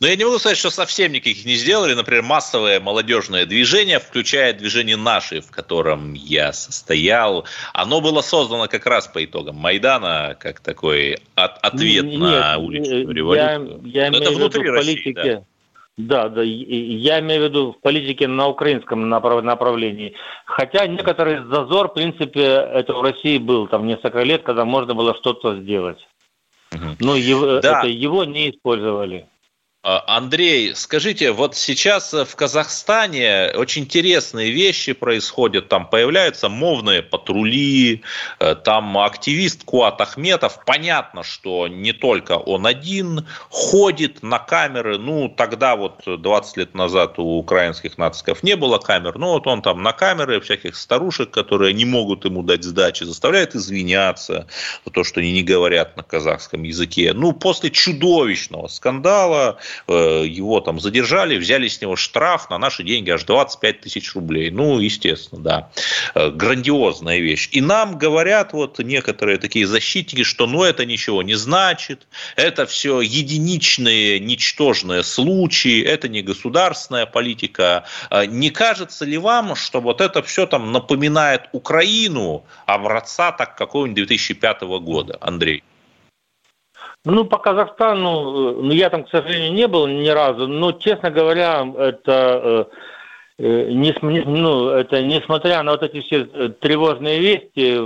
Но 0.00 0.06
я 0.06 0.16
не 0.16 0.24
могу 0.24 0.38
сказать, 0.38 0.58
что 0.58 0.70
совсем 0.70 1.12
никаких 1.12 1.44
не 1.44 1.54
сделали. 1.54 1.94
Например, 1.94 2.22
массовое 2.22 2.80
молодежное 2.80 3.46
движение, 3.46 3.98
включая 3.98 4.52
движение 4.52 4.96
«Наши», 4.96 5.40
в 5.40 5.50
котором 5.50 6.14
я 6.14 6.52
состоял, 6.52 7.46
оно 7.72 8.00
было 8.00 8.20
создано 8.20 8.68
как 8.68 8.86
раз 8.86 9.06
по 9.06 9.24
итогам 9.24 9.56
Майдана, 9.56 10.36
как 10.38 10.60
такой 10.60 11.18
от, 11.34 11.58
ответ 11.64 12.04
Нет, 12.04 12.18
на 12.18 12.58
уличную 12.58 13.10
революцию. 13.10 13.80
Я, 13.84 14.02
я 14.02 14.08
имею 14.08 14.32
в 14.32 14.38
виду 14.38 14.48
в 14.48 14.76
политике. 14.76 15.34
Да. 15.36 15.44
Да, 15.96 16.28
да, 16.28 16.42
я 16.42 17.20
имею 17.20 17.42
в 17.42 17.44
виду 17.44 17.72
в 17.72 17.80
политике 17.80 18.26
на 18.26 18.48
украинском 18.48 19.08
направлении. 19.08 20.14
Хотя 20.46 20.86
некоторый 20.86 21.44
зазор, 21.44 21.88
в 21.88 21.94
принципе, 21.94 22.42
это 22.42 22.94
в 22.94 23.02
России 23.02 23.36
был 23.36 23.66
там 23.66 23.86
несколько 23.86 24.22
лет, 24.22 24.42
когда 24.42 24.64
можно 24.64 24.94
было 24.94 25.14
что-то 25.16 25.60
сделать. 25.60 25.98
Угу. 26.72 26.96
Но 27.00 27.16
его, 27.16 27.60
да. 27.60 27.80
это 27.80 27.88
его 27.88 28.24
не 28.24 28.50
использовали. 28.50 29.26
А, 29.82 30.04
Андрей, 30.18 30.74
скажите, 30.74 31.32
вот 31.32 31.56
сейчас 31.56 32.12
в 32.12 32.36
Казахстане 32.36 33.50
очень 33.54 33.84
интересные 33.84 34.50
вещи 34.50 34.92
происходят. 34.92 35.68
Там 35.68 35.88
появляются 35.88 36.50
мовные 36.50 37.02
патрули, 37.02 38.02
э, 38.40 38.56
там 38.56 38.98
активист 38.98 39.64
Куат 39.64 39.98
Ахметов. 40.02 40.66
Понятно, 40.66 41.22
что 41.22 41.66
не 41.66 41.94
только 41.94 42.32
он 42.32 42.66
один 42.66 43.26
ходит 43.48 44.22
на 44.22 44.38
камеры. 44.38 44.98
Ну, 44.98 45.30
тогда 45.30 45.76
вот 45.76 46.02
20 46.04 46.56
лет 46.58 46.74
назад 46.74 47.18
у 47.18 47.38
украинских 47.38 47.96
нациков 47.96 48.42
не 48.42 48.56
было 48.56 48.76
камер. 48.76 49.16
Ну, 49.16 49.28
вот 49.28 49.46
он 49.46 49.62
там 49.62 49.82
на 49.82 49.94
камеры 49.94 50.42
всяких 50.42 50.76
старушек, 50.76 51.30
которые 51.30 51.72
не 51.72 51.86
могут 51.86 52.26
ему 52.26 52.42
дать 52.42 52.64
сдачи, 52.64 53.04
заставляет 53.04 53.54
извиняться 53.54 54.46
за 54.84 54.92
то, 54.92 55.04
что 55.04 55.20
они 55.20 55.32
не 55.32 55.42
говорят 55.42 55.96
на 55.96 56.02
казахском 56.02 56.64
языке. 56.64 57.14
Ну, 57.14 57.32
после 57.32 57.70
чудовищного 57.70 58.68
скандала 58.68 59.58
Э, 59.69 59.69
его 59.88 60.60
там 60.60 60.80
задержали, 60.80 61.36
взяли 61.38 61.68
с 61.68 61.80
него 61.80 61.96
штраф 61.96 62.50
на 62.50 62.58
наши 62.58 62.82
деньги 62.82 63.10
аж 63.10 63.24
25 63.24 63.80
тысяч 63.80 64.14
рублей. 64.14 64.50
Ну, 64.50 64.78
естественно, 64.78 65.42
да. 65.42 65.70
Э, 66.14 66.30
грандиозная 66.30 67.18
вещь. 67.18 67.48
И 67.52 67.60
нам 67.60 67.98
говорят 67.98 68.52
вот 68.52 68.78
некоторые 68.78 69.38
такие 69.38 69.66
защитники, 69.66 70.22
что 70.22 70.46
ну 70.46 70.62
это 70.62 70.84
ничего 70.84 71.22
не 71.22 71.34
значит, 71.34 72.06
это 72.36 72.66
все 72.66 73.00
единичные, 73.00 74.20
ничтожные 74.20 75.02
случаи, 75.02 75.82
это 75.82 76.08
не 76.08 76.22
государственная 76.22 77.06
политика. 77.06 77.84
Э, 78.10 78.26
не 78.26 78.50
кажется 78.50 79.04
ли 79.04 79.18
вам, 79.18 79.54
что 79.56 79.80
вот 79.80 80.00
это 80.00 80.22
все 80.22 80.46
там 80.46 80.72
напоминает 80.72 81.42
Украину 81.52 82.44
образца 82.66 83.32
так 83.32 83.56
какого-нибудь 83.56 84.06
2005 84.06 84.62
года, 84.62 85.18
Андрей? 85.20 85.62
Ну, 87.04 87.24
по 87.24 87.38
Казахстану, 87.38 88.10
э, 88.10 88.62
ну, 88.62 88.72
я 88.72 88.90
там, 88.90 89.04
к 89.04 89.10
сожалению, 89.10 89.54
не 89.54 89.66
был 89.66 89.86
ни 89.86 90.08
разу, 90.08 90.46
но, 90.46 90.72
честно 90.72 91.10
говоря, 91.10 91.66
это, 91.78 92.68
э, 93.38 93.64
э 93.68 93.72
не, 93.72 93.94
ну, 94.02 94.68
это 94.68 95.02
несмотря 95.02 95.62
на 95.62 95.72
вот 95.72 95.82
эти 95.82 96.00
все 96.02 96.28
э, 96.30 96.50
тревожные 96.60 97.18
вести, 97.20 97.80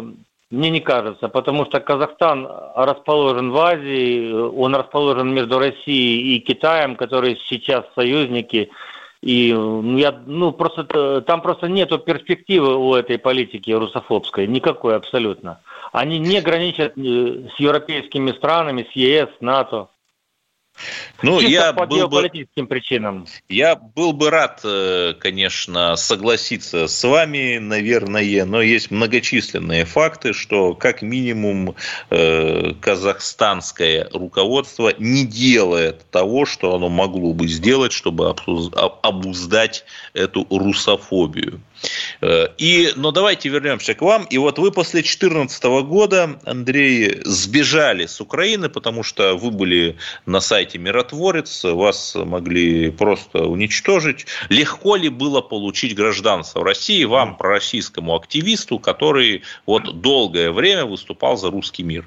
мне 0.50 0.70
не 0.70 0.81
кажется, 0.81 1.29
потому 1.29 1.64
что 1.64 1.81
Казахстан 1.81 2.48
расположен 2.74 3.53
в 3.53 3.59
Азии, 3.59 4.33
он 4.33 4.74
расположен 4.74 5.33
между 5.33 5.61
Россией 5.61 6.37
и 6.37 6.40
Китаем, 6.40 6.96
которые 6.96 7.37
сейчас 7.46 7.85
союзники, 7.94 8.70
и 9.25 9.55
ну, 9.55 9.97
я, 9.97 10.13
ну, 10.27 10.53
просто, 10.53 11.23
там 11.23 11.41
просто 11.41 11.67
нету 11.67 11.99
перспективы 11.99 12.77
у 12.77 12.95
этой 12.95 13.17
политики 13.17 13.71
русофобской, 13.71 14.47
никакой 14.47 14.97
абсолютно. 14.97 15.61
Они 15.93 16.19
не 16.19 16.43
граничат 16.43 16.93
э, 16.99 17.49
с 17.57 17.59
европейскими 17.59 18.33
странами, 18.33 18.87
с 18.93 18.95
ЕС, 18.95 19.31
НАТО. 19.41 19.89
Ну, 21.23 21.41
Чисто 21.41 21.53
я 21.53 21.73
по 21.73 21.87
был 21.87 22.09
бы, 22.09 22.29
причинам. 22.69 23.27
Я 23.49 23.77
был 23.77 24.13
бы 24.13 24.31
рад, 24.31 24.61
э, 24.65 25.15
конечно, 25.19 25.97
согласиться 25.97 26.87
с 26.87 27.05
вами, 27.05 27.59
наверное, 27.59 28.45
но 28.45 28.61
есть 28.61 28.91
многочисленные 28.91 29.85
факты, 29.85 30.33
что 30.33 30.75
как 30.75 31.03
минимум 31.03 31.77
э, 32.11 32.75
казахстанское 32.81 34.09
руководство 34.13 34.93
не 34.99 35.25
делает 35.25 36.05
того, 36.11 36.45
что 36.45 36.75
оно 36.75 36.89
могло 36.89 37.33
бы 37.33 37.47
сделать, 37.47 37.93
чтобы 37.93 38.35
обуздать 39.03 39.85
эту 40.13 40.47
русофобию. 40.51 41.61
Э, 42.20 42.49
и, 42.59 42.90
но 42.97 43.11
давайте 43.11 43.49
вернемся 43.49 43.94
к 43.94 44.03
вам. 44.03 44.25
И 44.25 44.38
вот 44.38 44.59
вы 44.59 44.70
после 44.70 45.01
2014 45.01 45.64
года, 45.85 46.38
Андрей, 46.44 47.20
сбежали 47.25 48.07
с 48.07 48.20
Украины, 48.20 48.68
потому 48.68 49.03
что 49.03 49.35
вы 49.35 49.51
были 49.51 49.97
на 50.27 50.40
сайте 50.40 50.79
«Миротворец», 50.79 51.64
вас 51.64 52.14
могли 52.14 52.90
просто 52.90 53.44
уничтожить. 53.44 54.27
Легко 54.49 54.97
ли 54.97 55.09
было 55.09 55.40
получить 55.40 55.94
гражданство 55.94 56.61
в 56.61 56.64
России 56.64 57.05
вам, 57.05 57.37
пророссийскому 57.37 58.14
активисту, 58.14 58.79
который 58.79 59.42
вот 59.66 60.01
долгое 60.01 60.51
время 60.51 60.85
выступал 60.85 61.37
за 61.37 61.51
русский 61.51 61.83
мир? 61.83 62.07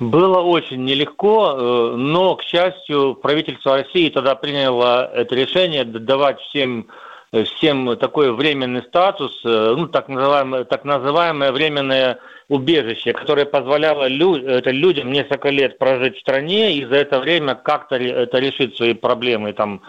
Было 0.00 0.40
очень 0.40 0.84
нелегко, 0.84 1.54
э, 1.56 1.96
но, 1.96 2.34
к 2.34 2.42
счастью, 2.42 3.14
правительство 3.14 3.76
России 3.76 4.08
тогда 4.08 4.34
приняло 4.34 5.08
это 5.14 5.36
решение 5.36 5.84
давать 5.84 6.40
всем 6.40 6.88
всем 7.42 7.96
такой 7.96 8.32
временный 8.32 8.82
статус, 8.82 9.40
э, 9.44 9.74
ну, 9.76 9.88
так 9.88 10.08
называемое, 10.08 10.64
так 10.64 10.84
называемое 10.84 11.50
временное 11.50 12.18
убежище, 12.48 13.12
которое 13.12 13.44
позволяло 13.44 14.06
лю, 14.06 14.36
это 14.36 14.70
людям 14.70 15.10
несколько 15.10 15.48
лет 15.48 15.78
прожить 15.78 16.16
в 16.16 16.20
стране 16.20 16.74
и 16.74 16.84
за 16.84 16.96
это 16.96 17.18
время 17.18 17.56
как-то 17.56 17.96
это 17.96 18.38
решить 18.38 18.76
свои 18.76 18.94
проблемы 18.94 19.52
там, 19.52 19.82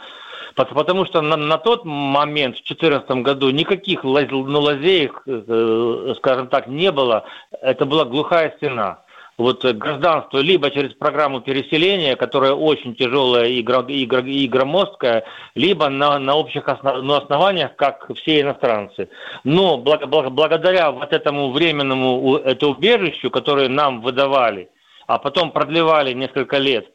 Потому 0.55 1.05
что 1.05 1.21
на, 1.21 1.35
на 1.35 1.57
тот 1.57 1.83
момент, 1.83 2.55
в 2.55 2.63
2014 2.63 3.09
году, 3.23 3.49
никаких 3.49 4.05
лаз, 4.05 4.25
ну, 4.31 4.61
лазеек, 4.61 5.21
э, 5.27 6.13
скажем 6.17 6.47
так, 6.47 6.67
не 6.67 6.91
было. 6.91 7.25
Это 7.61 7.85
была 7.85 8.05
глухая 8.05 8.53
стена 8.57 9.04
вот 9.37 9.65
гражданство 9.65 10.39
либо 10.39 10.71
через 10.71 10.93
программу 10.93 11.41
переселения, 11.41 12.15
которая 12.15 12.53
очень 12.53 12.95
тяжелая 12.95 13.47
и, 13.47 13.61
гро, 13.61 13.81
и, 13.81 14.05
гро, 14.05 14.19
и 14.19 14.47
громоздкая, 14.47 15.25
либо 15.55 15.89
на, 15.89 16.19
на 16.19 16.35
общих 16.35 16.67
основ, 16.69 17.03
ну, 17.03 17.15
основаниях, 17.15 17.75
как 17.75 18.09
все 18.15 18.41
иностранцы. 18.41 19.09
Но 19.43 19.77
благ, 19.77 20.07
благ, 20.07 20.31
благодаря 20.31 20.91
вот 20.91 21.11
этому 21.11 21.51
временному 21.51 22.37
это 22.37 22.67
убежищу, 22.67 23.29
которое 23.29 23.67
нам 23.67 24.01
выдавали, 24.01 24.69
а 25.05 25.17
потом 25.17 25.51
продлевали 25.51 26.13
несколько 26.13 26.57
лет, 26.57 26.87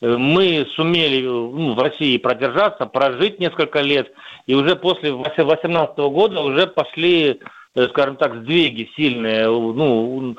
э, 0.00 0.16
мы 0.16 0.66
сумели 0.74 1.22
ну, 1.22 1.74
в 1.74 1.78
России 1.78 2.18
продержаться, 2.18 2.86
прожить 2.86 3.38
несколько 3.38 3.80
лет, 3.80 4.12
и 4.46 4.54
уже 4.54 4.74
после 4.74 5.12
2018 5.12 5.96
года 5.98 6.40
уже 6.40 6.66
пошли, 6.66 7.40
э, 7.76 7.86
скажем 7.90 8.16
так, 8.16 8.34
сдвиги 8.34 8.90
сильные, 8.96 9.46
ну, 9.46 10.36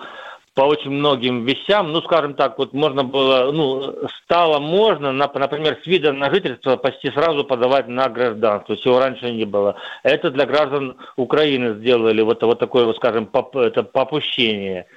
по 0.55 0.61
очень 0.61 0.89
многим 0.89 1.43
вещам, 1.43 1.91
ну, 1.91 2.01
скажем 2.01 2.33
так, 2.33 2.57
вот 2.57 2.71
можно 2.73 3.03
было, 3.03 3.51
ну, 3.51 3.93
стало 4.23 4.59
можно, 4.59 5.11
например, 5.11 5.77
с 5.83 5.85
вида 5.85 6.13
на 6.13 6.31
жительство 6.31 6.77
почти 6.77 7.11
сразу 7.11 7.43
подавать 7.43 7.89
на 7.89 8.07
гражданство, 8.07 8.77
чего 8.77 8.99
раньше 8.99 9.31
не 9.31 9.43
было. 9.43 9.75
Это 10.03 10.31
для 10.31 10.45
граждан 10.45 10.95
Украины 11.17 11.75
сделали 11.75 12.21
вот, 12.21 12.41
вот 12.41 12.57
такое, 12.57 12.85
вот, 12.85 12.95
скажем, 12.95 13.25
поп, 13.25 13.57
это 13.57 13.83
попущение. 13.83 14.87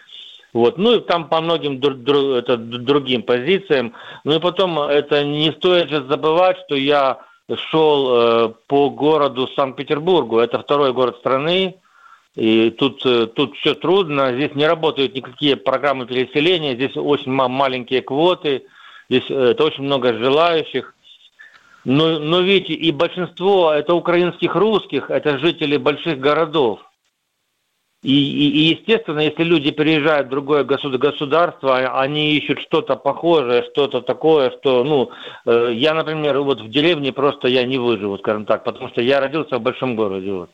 Вот. 0.52 0.78
Ну 0.78 0.94
и 0.94 1.00
там 1.00 1.28
по 1.28 1.40
многим 1.40 1.80
дру, 1.80 1.94
дру, 1.94 2.34
это, 2.34 2.56
другим 2.56 3.22
позициям. 3.22 3.94
Ну 4.22 4.36
и 4.36 4.40
потом 4.40 4.78
это 4.78 5.24
не 5.24 5.50
стоит 5.52 5.90
же 5.90 6.04
забывать, 6.04 6.56
что 6.66 6.76
я 6.76 7.18
шел 7.70 8.10
э, 8.10 8.52
по 8.68 8.90
городу 8.90 9.48
Санкт-Петербургу. 9.56 10.38
Это 10.38 10.60
второй 10.60 10.92
город 10.92 11.16
страны. 11.18 11.80
И 12.38 12.70
тут, 12.70 13.04
э, 13.04 13.26
тут 13.26 13.56
все 13.56 13.74
трудно, 13.74 14.32
здесь 14.32 14.54
не 14.54 14.64
работают 14.64 15.12
никакие 15.12 15.56
программы 15.56 16.06
переселения, 16.06 16.76
здесь 16.76 16.96
очень 16.96 17.32
маленькие 17.32 18.00
квоты, 18.00 18.62
здесь 19.10 19.28
э, 19.28 19.50
это 19.50 19.64
очень 19.64 19.82
много 19.82 20.14
желающих. 20.14 20.94
Но, 21.84 22.20
но 22.20 22.40
видите, 22.40 22.74
и 22.74 22.92
большинство 22.92 23.72
это 23.72 23.92
украинских 23.92 24.54
русских, 24.54 25.10
это 25.10 25.38
жители 25.40 25.78
больших 25.78 26.20
городов. 26.20 26.78
И, 28.04 28.12
и, 28.12 28.50
и 28.50 28.76
естественно, 28.76 29.18
если 29.18 29.42
люди 29.42 29.72
переезжают 29.72 30.28
в 30.28 30.30
другое 30.30 30.62
государство, 30.62 31.76
а, 31.76 32.00
они 32.02 32.36
ищут 32.36 32.60
что-то 32.60 32.94
похожее, 32.94 33.64
что-то 33.72 34.00
такое, 34.00 34.52
что, 34.60 34.84
ну, 34.84 35.10
э, 35.44 35.72
я, 35.74 35.92
например, 35.92 36.38
вот 36.42 36.60
в 36.60 36.70
деревне 36.70 37.12
просто 37.12 37.48
я 37.48 37.64
не 37.64 37.78
выживу, 37.78 38.16
скажем 38.18 38.44
так, 38.44 38.62
потому 38.62 38.90
что 38.90 39.02
я 39.02 39.18
родился 39.18 39.58
в 39.58 39.62
большом 39.62 39.96
городе. 39.96 40.30
Вот. 40.30 40.50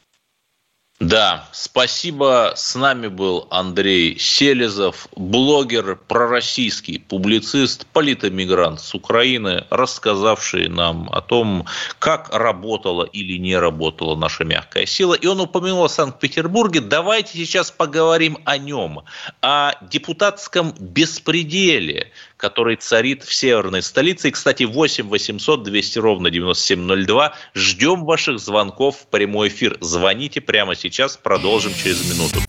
Да, 1.00 1.48
спасибо. 1.50 2.52
С 2.54 2.76
нами 2.76 3.08
был 3.08 3.48
Андрей 3.50 4.16
Селезов, 4.16 5.08
блогер, 5.16 5.96
пророссийский 5.96 7.00
публицист, 7.00 7.84
политэмигрант 7.86 8.80
с 8.80 8.94
Украины, 8.94 9.66
рассказавший 9.70 10.68
нам 10.68 11.10
о 11.10 11.20
том, 11.20 11.66
как 11.98 12.32
работала 12.32 13.02
или 13.02 13.38
не 13.38 13.56
работала 13.56 14.14
наша 14.14 14.44
мягкая 14.44 14.86
сила. 14.86 15.14
И 15.14 15.26
он 15.26 15.40
упомянул 15.40 15.82
о 15.82 15.88
Санкт-Петербурге. 15.88 16.80
Давайте 16.80 17.38
сейчас 17.38 17.72
поговорим 17.72 18.38
о 18.44 18.56
нем, 18.56 19.02
о 19.42 19.72
депутатском 19.90 20.74
беспределе, 20.78 22.12
который 22.36 22.76
царит 22.76 23.22
в 23.24 23.32
северной 23.32 23.82
столице. 23.82 24.28
И, 24.28 24.30
кстати, 24.30 24.64
8 24.64 25.08
800 25.08 25.62
200 25.62 25.98
ровно 25.98 26.30
9702. 26.30 27.34
Ждем 27.54 28.04
ваших 28.04 28.38
звонков 28.38 28.96
в 28.96 29.06
прямой 29.08 29.48
эфир. 29.48 29.76
Звоните 29.80 30.40
прямо 30.40 30.74
сейчас, 30.74 31.16
продолжим 31.16 31.72
через 31.74 32.04
минуту. 32.10 32.40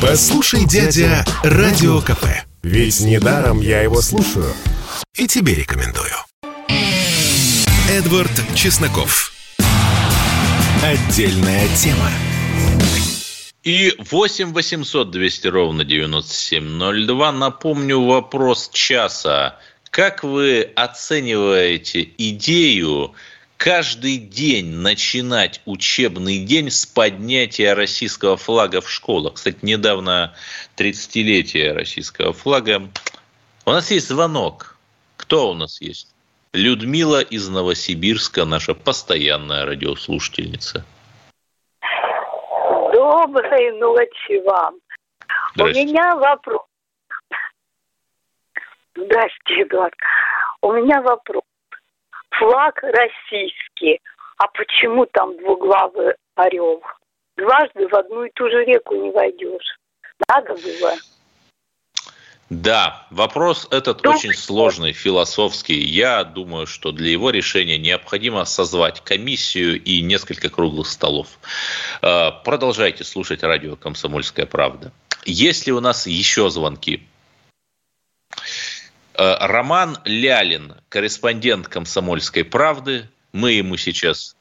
Послушай, 0.00 0.66
дядя, 0.66 1.24
Радио 1.42 2.00
КП. 2.00 2.24
Ведь 2.62 3.00
недаром 3.00 3.60
я 3.60 3.82
его 3.82 4.00
слушаю. 4.00 4.52
И 5.14 5.26
тебе 5.26 5.54
рекомендую. 5.54 6.12
Эдвард 7.90 8.30
Чесноков. 8.54 9.32
Отдельная 10.82 11.66
тема. 11.76 12.10
И 13.68 13.94
8 13.98 14.54
800 14.54 15.10
200 15.10 15.48
ровно 15.48 15.84
9702. 15.84 17.32
Напомню 17.32 18.00
вопрос 18.00 18.70
часа. 18.72 19.58
как 19.90 20.24
вы 20.24 20.62
оцениваете 20.74 22.08
идею 22.16 23.12
каждый 23.58 24.16
день 24.16 24.70
начинать 24.70 25.60
учебный 25.66 26.38
день 26.38 26.70
с 26.70 26.86
поднятия 26.86 27.74
российского 27.74 28.38
флага 28.38 28.80
в 28.80 28.90
школах? 28.90 29.34
Кстати, 29.34 29.58
недавно 29.60 30.34
30-летие 30.78 31.74
российского 31.74 32.32
флага. 32.32 32.88
У 33.66 33.70
нас 33.70 33.90
есть 33.90 34.08
звонок. 34.08 34.78
Кто 35.18 35.50
у 35.50 35.54
нас 35.54 35.82
есть? 35.82 36.08
Людмила 36.54 37.20
из 37.20 37.46
Новосибирска, 37.48 38.46
наша 38.46 38.72
постоянная 38.72 39.66
радиослушательница. 39.66 40.86
Доброй 43.08 43.72
ночи 43.78 44.38
вам. 44.44 44.74
У 45.58 45.64
меня 45.64 46.14
вопрос. 46.16 46.60
Здравствуйте, 48.94 49.62
Эдуард. 49.62 49.94
У 50.60 50.72
меня 50.72 51.00
вопрос. 51.00 51.42
Флаг 52.32 52.82
российский, 52.82 53.98
а 54.36 54.46
почему 54.48 55.06
там 55.06 55.34
двуглавый 55.38 56.16
орел? 56.34 56.82
Дважды 57.38 57.88
в 57.88 57.94
одну 57.94 58.24
и 58.24 58.30
ту 58.34 58.50
же 58.50 58.62
реку 58.66 58.94
не 58.96 59.10
войдешь. 59.10 59.78
Надо 60.28 60.52
было. 60.52 60.92
Да, 62.50 63.06
вопрос 63.10 63.68
этот 63.70 64.06
очень 64.06 64.32
сложный, 64.32 64.92
философский. 64.92 65.78
Я 65.84 66.24
думаю, 66.24 66.66
что 66.66 66.92
для 66.92 67.10
его 67.10 67.28
решения 67.28 67.76
необходимо 67.76 68.46
созвать 68.46 69.02
комиссию 69.04 69.82
и 69.82 70.00
несколько 70.00 70.48
круглых 70.48 70.86
столов. 70.88 71.38
Э, 72.00 72.30
продолжайте 72.44 73.04
слушать 73.04 73.42
радио 73.42 73.76
«Комсомольская 73.76 74.46
правда». 74.46 74.92
Есть 75.26 75.66
ли 75.66 75.72
у 75.74 75.80
нас 75.80 76.06
еще 76.06 76.48
звонки? 76.48 77.06
Э, 79.12 79.36
Роман 79.40 79.98
Лялин, 80.06 80.74
корреспондент 80.88 81.68
«Комсомольской 81.68 82.44
правды». 82.44 83.10
Мы 83.32 83.52
ему 83.52 83.76
сейчас 83.76 84.37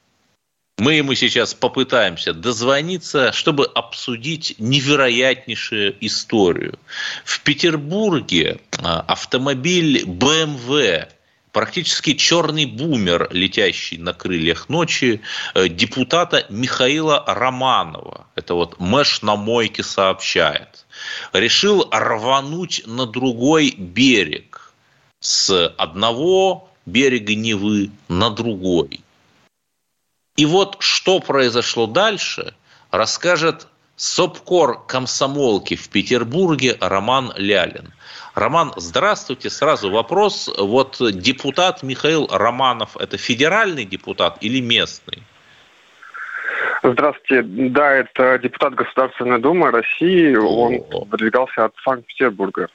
мы 0.77 0.93
ему 0.93 1.15
сейчас 1.15 1.53
попытаемся 1.53 2.33
дозвониться, 2.33 3.31
чтобы 3.31 3.65
обсудить 3.65 4.55
невероятнейшую 4.59 5.95
историю. 6.05 6.77
В 7.25 7.41
Петербурге 7.41 8.59
а, 8.79 9.01
автомобиль 9.07 10.03
BMW 10.05 11.07
практически 11.51 12.13
черный 12.13 12.65
бумер, 12.65 13.27
летящий 13.31 13.97
на 13.97 14.13
крыльях 14.13 14.69
ночи, 14.69 15.21
э, 15.55 15.67
депутата 15.67 16.45
Михаила 16.49 17.23
Романова, 17.25 18.27
это 18.35 18.53
вот 18.53 18.79
Мэш 18.79 19.23
на 19.23 19.35
мойке 19.35 19.81
сообщает, 19.81 20.85
решил 21.33 21.87
рвануть 21.89 22.83
на 22.85 23.07
другой 23.07 23.71
берег 23.71 24.71
с 25.19 25.67
одного 25.79 26.69
берега 26.85 27.33
Невы 27.33 27.89
на 28.07 28.29
другой. 28.29 29.01
И 30.37 30.45
вот 30.45 30.77
что 30.79 31.19
произошло 31.19 31.87
дальше, 31.87 32.53
расскажет 32.91 33.67
СОПКОР 33.95 34.85
комсомолки 34.85 35.75
в 35.75 35.89
Петербурге 35.89 36.77
Роман 36.79 37.33
Лялин. 37.35 37.91
Роман, 38.35 38.71
здравствуйте. 38.75 39.49
Сразу 39.49 39.89
вопрос. 39.89 40.47
Вот 40.55 40.97
депутат 40.99 41.81
Михаил 41.81 42.27
Романов, 42.31 42.95
это 42.97 43.17
федеральный 43.17 43.83
депутат 43.83 44.37
или 44.41 44.61
местный? 44.61 45.23
Здравствуйте. 46.83 47.41
Да, 47.41 47.93
это 47.93 48.37
депутат 48.37 48.75
Государственной 48.75 49.39
Думы 49.39 49.71
России. 49.71 50.35
Он 50.35 50.83
выдвигался 51.09 51.65
от 51.65 51.73
Санкт-Петербурга. 51.83 52.69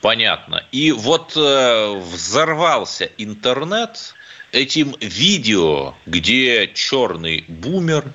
Понятно. 0.00 0.64
И 0.70 0.92
вот 0.92 1.36
э, 1.36 1.94
взорвался 1.98 3.10
интернет 3.18 4.14
этим 4.52 4.94
видео, 5.00 5.94
где 6.06 6.70
черный 6.72 7.44
бумер 7.48 8.12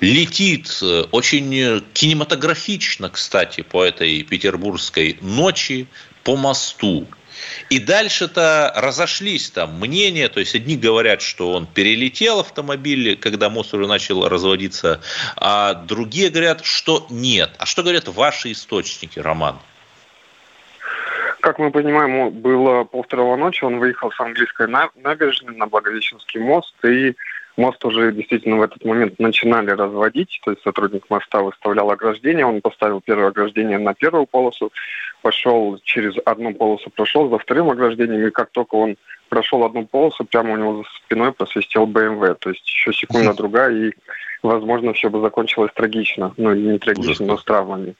летит 0.00 0.78
э, 0.82 1.04
очень 1.10 1.84
кинематографично, 1.92 3.10
кстати, 3.10 3.62
по 3.62 3.84
этой 3.84 4.22
петербургской 4.22 5.18
ночи 5.20 5.86
по 6.24 6.36
мосту. 6.36 7.06
И 7.70 7.78
дальше-то 7.78 8.72
разошлись 8.76 9.50
там 9.50 9.78
мнения, 9.78 10.28
то 10.28 10.40
есть 10.40 10.54
одни 10.54 10.76
говорят, 10.76 11.22
что 11.22 11.52
он 11.52 11.66
перелетел 11.66 12.40
автомобиль, 12.40 13.16
когда 13.16 13.48
мост 13.48 13.72
уже 13.72 13.86
начал 13.86 14.28
разводиться, 14.28 15.00
а 15.36 15.74
другие 15.74 16.30
говорят, 16.30 16.64
что 16.64 17.06
нет. 17.10 17.50
А 17.58 17.66
что 17.66 17.82
говорят 17.82 18.08
ваши 18.08 18.52
источники, 18.52 19.18
Роман? 19.18 19.58
Как 21.40 21.58
мы 21.58 21.70
понимаем, 21.70 22.30
было 22.30 22.84
полвторого 22.84 23.36
ночи, 23.36 23.64
он 23.64 23.78
выехал 23.78 24.10
с 24.12 24.20
английской 24.20 24.66
набережной 24.68 25.56
на 25.56 25.66
Благовещенский 25.66 26.38
мост, 26.38 26.74
и 26.84 27.14
мост 27.56 27.82
уже 27.84 28.12
действительно 28.12 28.56
в 28.56 28.62
этот 28.62 28.84
момент 28.84 29.18
начинали 29.18 29.70
разводить, 29.70 30.40
то 30.44 30.50
есть 30.50 30.62
сотрудник 30.62 31.08
моста 31.08 31.40
выставлял 31.40 31.90
ограждение, 31.90 32.44
он 32.44 32.60
поставил 32.60 33.00
первое 33.00 33.28
ограждение 33.28 33.78
на 33.78 33.94
первую 33.94 34.26
полосу, 34.26 34.70
пошел 35.22 35.78
через 35.82 36.14
одну 36.24 36.54
полосу, 36.54 36.90
прошел 36.90 37.30
за 37.30 37.38
вторым 37.38 37.70
ограждением, 37.70 38.26
и 38.26 38.30
как 38.30 38.50
только 38.50 38.74
он 38.74 38.96
прошел 39.28 39.64
одну 39.64 39.86
полосу, 39.86 40.24
прямо 40.24 40.52
у 40.52 40.56
него 40.56 40.76
за 40.78 40.84
спиной 41.04 41.32
просвистел 41.32 41.86
БМВ, 41.86 42.38
то 42.38 42.50
есть 42.50 42.66
еще 42.66 42.92
секунда 42.92 43.32
другая, 43.32 43.72
и, 43.72 43.92
возможно, 44.42 44.92
все 44.92 45.08
бы 45.08 45.20
закончилось 45.20 45.72
трагично, 45.74 46.34
ну, 46.36 46.54
не 46.54 46.78
трагично, 46.78 47.26
но 47.26 47.38
с 47.38 47.44
травмами. 47.44 47.94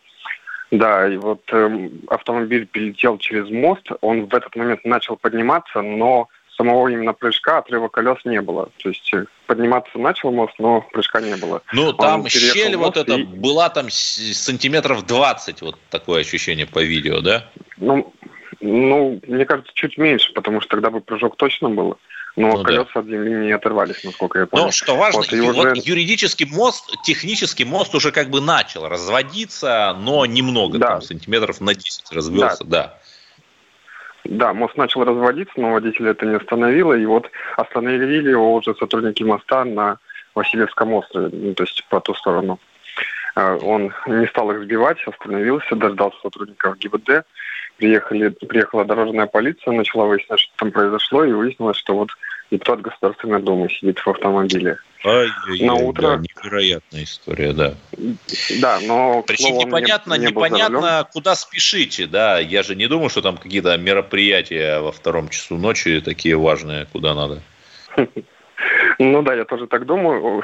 Да, 0.70 1.08
и 1.08 1.16
вот 1.16 1.42
э, 1.52 1.90
автомобиль 2.08 2.66
перелетел 2.66 3.18
через 3.18 3.50
мост, 3.50 3.86
он 4.00 4.26
в 4.26 4.34
этот 4.34 4.54
момент 4.54 4.84
начал 4.84 5.16
подниматься, 5.16 5.82
но 5.82 6.28
самого 6.56 6.88
именно 6.88 7.12
прыжка 7.12 7.58
отрыва 7.58 7.88
колес 7.88 8.18
не 8.24 8.40
было. 8.40 8.70
То 8.82 8.90
есть 8.90 9.12
э, 9.12 9.24
подниматься 9.46 9.98
начал 9.98 10.30
мост, 10.30 10.54
но 10.58 10.82
прыжка 10.92 11.20
не 11.20 11.34
было. 11.36 11.62
Ну, 11.72 11.92
там 11.92 12.28
щель 12.28 12.76
вот 12.76 12.96
эта 12.96 13.14
и... 13.14 13.24
была 13.24 13.68
там 13.68 13.86
сантиметров 13.90 15.06
20, 15.06 15.62
вот 15.62 15.76
такое 15.90 16.20
ощущение 16.20 16.66
по 16.66 16.82
видео, 16.82 17.20
да? 17.20 17.46
Ну, 17.78 18.12
ну, 18.60 19.20
мне 19.26 19.44
кажется, 19.46 19.72
чуть 19.74 19.98
меньше, 19.98 20.32
потому 20.34 20.60
что 20.60 20.70
тогда 20.70 20.90
бы 20.90 21.00
прыжок 21.00 21.36
точно 21.36 21.70
было 21.70 21.96
но 22.36 22.48
ну, 22.48 22.62
колеса 22.62 22.90
да. 22.94 23.00
от 23.00 23.06
земли 23.06 23.46
не 23.46 23.52
оторвались, 23.52 24.04
насколько 24.04 24.38
я 24.38 24.46
понял. 24.46 24.66
Но 24.66 24.70
что 24.70 24.96
важно, 24.96 25.20
вот, 25.20 25.32
и 25.32 25.40
вот 25.40 25.56
уже... 25.56 25.72
юридический 25.84 26.46
мост, 26.46 26.96
технический 27.02 27.64
мост 27.64 27.94
уже 27.94 28.12
как 28.12 28.30
бы 28.30 28.40
начал 28.40 28.88
разводиться, 28.88 29.96
но 29.98 30.24
немного, 30.26 30.78
да. 30.78 30.88
там, 30.88 31.02
сантиметров 31.02 31.60
на 31.60 31.74
10 31.74 32.12
развелся, 32.12 32.64
да. 32.64 32.82
да. 32.82 32.98
Да, 34.24 34.52
мост 34.52 34.76
начал 34.76 35.04
разводиться, 35.04 35.54
но 35.56 35.72
водитель 35.72 36.08
это 36.08 36.26
не 36.26 36.36
остановило, 36.36 36.92
и 36.92 37.04
вот 37.06 37.30
остановили 37.56 38.30
его 38.30 38.54
уже 38.54 38.74
сотрудники 38.74 39.22
моста 39.22 39.64
на 39.64 39.98
Васильевском 40.34 40.92
острове, 40.92 41.30
ну, 41.32 41.54
то 41.54 41.64
есть 41.64 41.84
по 41.88 42.00
ту 42.00 42.14
сторону. 42.14 42.60
А, 43.34 43.56
он 43.56 43.92
не 44.06 44.26
стал 44.26 44.50
их 44.52 44.62
сбивать, 44.62 44.98
остановился, 45.06 45.74
дождался 45.74 46.18
сотрудников 46.22 46.78
ГИБД, 46.78 47.24
приехали, 47.80 48.28
приехала 48.28 48.84
дорожная 48.84 49.26
полиция, 49.26 49.72
начала 49.72 50.04
выяснять, 50.04 50.38
что 50.38 50.52
там 50.56 50.70
произошло, 50.70 51.24
и 51.24 51.32
выяснилось, 51.32 51.78
что 51.78 51.94
вот 51.94 52.10
депутат 52.50 52.82
Государственной 52.82 53.40
Думы 53.40 53.70
сидит 53.70 53.98
в 53.98 54.08
автомобиле. 54.08 54.76
Ай-яй-яй, 55.02 55.66
на 55.66 55.74
утро... 55.74 56.02
Да, 56.02 56.16
невероятная 56.18 57.04
история, 57.04 57.52
да. 57.54 57.74
Да, 58.60 58.78
но... 58.82 59.24
Причем 59.26 59.56
непонятно, 59.56 60.14
не, 60.14 60.20
не 60.20 60.26
непонятно, 60.26 61.08
куда 61.10 61.34
спешите, 61.34 62.06
да. 62.06 62.38
Я 62.38 62.62
же 62.62 62.76
не 62.76 62.86
думаю, 62.86 63.08
что 63.08 63.22
там 63.22 63.38
какие-то 63.38 63.76
мероприятия 63.78 64.80
во 64.80 64.92
втором 64.92 65.30
часу 65.30 65.56
ночи 65.56 66.02
такие 66.02 66.36
важные, 66.36 66.86
куда 66.92 67.14
надо. 67.14 67.40
Ну 68.98 69.22
да, 69.22 69.34
я 69.34 69.46
тоже 69.46 69.66
так 69.66 69.86
думаю. 69.86 70.42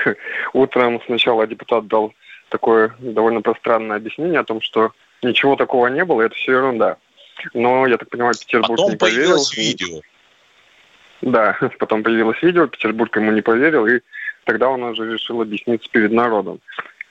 Утром 0.55 1.03
сначала 1.05 1.47
депутат 1.47 1.87
дал 1.87 2.15
такое 2.49 2.95
довольно 2.99 3.43
пространное 3.43 3.99
объяснение 3.99 4.41
о 4.41 4.45
том, 4.45 4.63
что 4.63 4.93
ничего 5.23 5.57
такого 5.57 5.89
не 5.89 6.03
было, 6.03 6.23
это 6.23 6.35
все 6.35 6.53
ерунда. 6.53 6.97
Но, 7.55 7.87
я 7.87 7.97
так 7.97 8.09
понимаю, 8.09 8.35
Петербург 8.35 8.77
потом 8.77 8.91
не 8.91 8.97
поверил. 8.97 9.21
появилось 9.21 9.57
видео. 9.57 10.01
Да, 11.23 11.59
потом 11.79 12.03
появилось 12.03 12.43
видео, 12.43 12.67
Петербург 12.67 13.15
ему 13.17 13.33
не 13.33 13.43
поверил, 13.43 13.87
и 13.87 14.01
тогда 14.45 14.69
он 14.69 14.83
уже 14.83 15.13
решил 15.13 15.41
объясниться 15.43 15.89
перед 15.91 16.13
народом. 16.13 16.61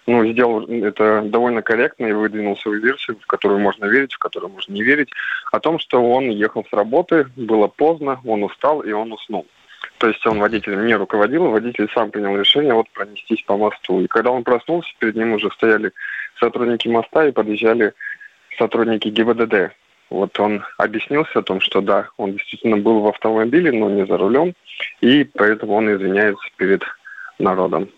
Ну, 0.08 0.24
сделал 0.32 0.68
это 0.68 1.24
довольно 1.26 1.64
корректно 1.64 2.06
и 2.06 2.12
выдвинул 2.12 2.56
свою 2.58 2.80
версию, 2.80 3.18
в 3.20 3.26
которую 3.26 3.60
можно 3.60 3.86
верить, 3.86 4.14
в 4.14 4.20
которую 4.20 4.52
можно 4.52 4.72
не 4.72 4.84
верить, 4.84 5.10
о 5.52 5.60
том, 5.60 5.80
что 5.80 6.04
он 6.04 6.30
ехал 6.30 6.64
с 6.64 6.74
работы, 6.74 7.28
было 7.36 7.68
поздно, 7.68 8.22
он 8.24 8.44
устал 8.44 8.82
и 8.82 8.92
он 8.92 9.12
уснул. 9.12 9.48
То 9.98 10.08
есть 10.08 10.26
он 10.28 10.40
водителем 10.40 10.86
не 10.86 10.96
руководил, 10.96 11.50
водитель 11.50 11.90
сам 11.94 12.12
принял 12.12 12.38
решение 12.38 12.74
вот 12.74 12.90
пронестись 12.92 13.42
по 13.44 13.58
мосту. 13.58 14.02
И 14.02 14.08
когда 14.08 14.32
он 14.32 14.44
проснулся, 14.44 14.90
перед 15.00 15.16
ним 15.16 15.34
уже 15.34 15.50
стояли 15.52 15.92
сотрудники 16.40 16.88
моста 16.88 17.28
и 17.28 17.32
подъезжали 17.32 17.94
сотрудники 18.58 19.08
ГИБДД. 19.08 19.72
Вот 20.10 20.40
он 20.40 20.64
объяснился 20.78 21.40
о 21.40 21.44
том, 21.44 21.62
что 21.62 21.82
да, 21.82 22.10
он 22.18 22.34
действительно 22.34 22.78
был 22.78 23.02
в 23.02 23.08
автомобиле, 23.08 23.72
но 23.72 23.90
не 23.90 24.06
за 24.06 24.18
рулем, 24.18 24.54
и 25.02 25.24
поэтому 25.24 25.74
он 25.74 25.94
извиняется 25.94 26.46
перед 26.58 26.84
народом. 27.40 27.90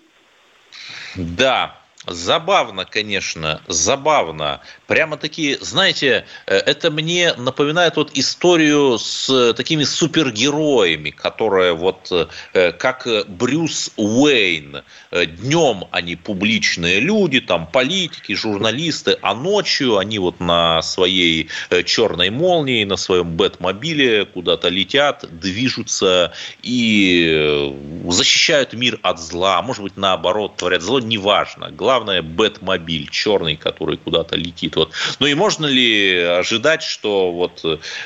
Да, 1.15 1.75
Забавно, 2.07 2.85
конечно, 2.85 3.61
забавно. 3.67 4.61
Прямо 4.87 5.17
такие, 5.17 5.57
знаете, 5.59 6.25
э, 6.45 6.55
это 6.55 6.89
мне 6.89 7.33
напоминает 7.33 7.97
вот 7.97 8.11
историю 8.13 8.97
с 8.97 9.53
такими 9.53 9.83
супергероями, 9.83 11.09
которые 11.09 11.73
вот 11.73 12.09
э, 12.53 12.71
как 12.71 13.07
Брюс 13.27 13.91
Уэйн. 13.97 14.83
Днем 15.11 15.85
они 15.91 16.15
публичные 16.15 17.01
люди, 17.01 17.41
там 17.41 17.67
политики, 17.67 18.33
журналисты, 18.33 19.17
а 19.21 19.35
ночью 19.35 19.97
они 19.97 20.19
вот 20.19 20.39
на 20.39 20.81
своей 20.81 21.49
черной 21.83 22.29
молнии, 22.29 22.85
на 22.85 22.95
своем 22.95 23.35
Бэтмобиле 23.35 24.25
куда-то 24.25 24.69
летят, 24.69 25.25
движутся 25.29 26.31
и 26.61 27.73
защищают 28.07 28.73
мир 28.73 28.99
от 29.01 29.19
зла. 29.19 29.61
Может 29.61 29.83
быть, 29.83 29.97
наоборот, 29.97 30.55
творят 30.55 30.81
зло, 30.81 30.99
неважно. 30.99 31.69
Главное 31.71 31.96
главное, 31.97 32.21
Бэтмобиль 32.21 33.09
черный, 33.09 33.55
который 33.55 33.97
куда-то 33.97 34.35
летит. 34.35 34.75
Вот. 34.75 34.91
Ну 35.19 35.25
и 35.25 35.33
можно 35.33 35.65
ли 35.65 36.19
ожидать, 36.19 36.83
что 36.83 37.31
вот 37.31 37.61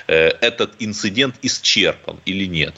э, 0.07 0.27
этот 0.39 0.71
инцидент 0.79 1.35
исчерпан 1.41 2.17
или 2.25 2.45
нет? 2.45 2.73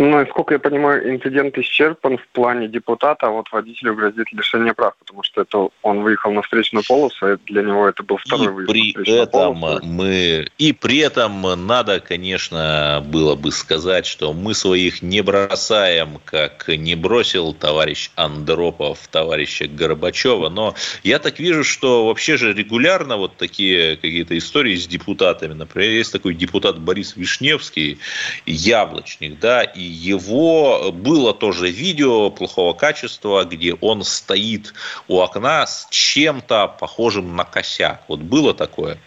Ну, 0.00 0.08
насколько 0.08 0.54
я 0.54 0.58
понимаю, 0.58 1.14
инцидент 1.14 1.58
исчерпан 1.58 2.16
в 2.16 2.26
плане 2.28 2.68
депутата, 2.68 3.26
а 3.26 3.30
вот 3.30 3.52
водителю 3.52 3.94
грозит 3.94 4.32
лишение 4.32 4.72
прав, 4.72 4.94
потому 4.98 5.22
что 5.22 5.42
это 5.42 5.68
он 5.82 6.00
выехал 6.00 6.32
на 6.32 6.40
встречную 6.40 6.82
полосу, 6.88 7.34
и 7.34 7.36
для 7.44 7.60
него 7.62 7.86
это 7.86 8.02
был 8.02 8.16
второй 8.16 8.46
и 8.46 8.48
выезд 8.48 8.70
при 8.70 8.94
на 8.94 9.22
этом 9.24 9.60
полосу. 9.60 9.84
мы 9.84 10.48
И 10.56 10.72
при 10.72 11.00
этом 11.00 11.66
надо, 11.66 12.00
конечно, 12.00 13.04
было 13.04 13.34
бы 13.34 13.52
сказать, 13.52 14.06
что 14.06 14.32
мы 14.32 14.54
своих 14.54 15.02
не 15.02 15.20
бросаем, 15.20 16.18
как 16.24 16.68
не 16.68 16.94
бросил 16.94 17.52
товарищ 17.52 18.10
Андропов 18.14 19.06
товарища 19.08 19.68
Горбачева, 19.68 20.48
но 20.48 20.74
я 21.02 21.18
так 21.18 21.38
вижу, 21.38 21.62
что 21.62 22.06
вообще 22.06 22.38
же 22.38 22.54
регулярно 22.54 23.18
вот 23.18 23.36
такие 23.36 23.96
какие-то 23.96 24.38
истории 24.38 24.76
с 24.76 24.86
депутатами, 24.86 25.52
например, 25.52 25.90
есть 25.90 26.10
такой 26.10 26.34
депутат 26.34 26.78
Борис 26.78 27.16
Вишневский, 27.16 27.98
яблочник, 28.46 29.38
да, 29.38 29.62
и 29.62 29.89
его 29.90 30.92
было 30.92 31.34
тоже 31.34 31.70
видео 31.70 32.30
плохого 32.30 32.72
качества, 32.72 33.44
где 33.44 33.74
он 33.74 34.02
стоит 34.02 34.72
у 35.08 35.20
окна 35.20 35.66
с 35.66 35.88
чем-то 35.90 36.68
похожим 36.68 37.36
на 37.36 37.44
косяк. 37.44 38.02
Вот 38.08 38.20
было 38.20 38.54
такое? 38.54 38.98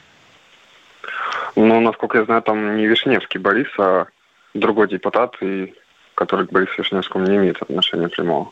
Ну, 1.56 1.80
насколько 1.82 2.18
я 2.18 2.26
знаю, 2.26 2.42
там 2.42 2.78
не 2.78 2.88
Вишневский 2.88 3.40
Борис, 3.40 3.68
а 3.78 4.08
другой 4.54 4.88
депутат, 4.88 5.36
и 5.42 5.74
который 6.16 6.48
к 6.48 6.52
Борису 6.52 6.74
Вишневскому 6.78 7.26
не 7.26 7.38
имеет 7.38 7.62
отношения 7.62 8.08
прямого. 8.08 8.52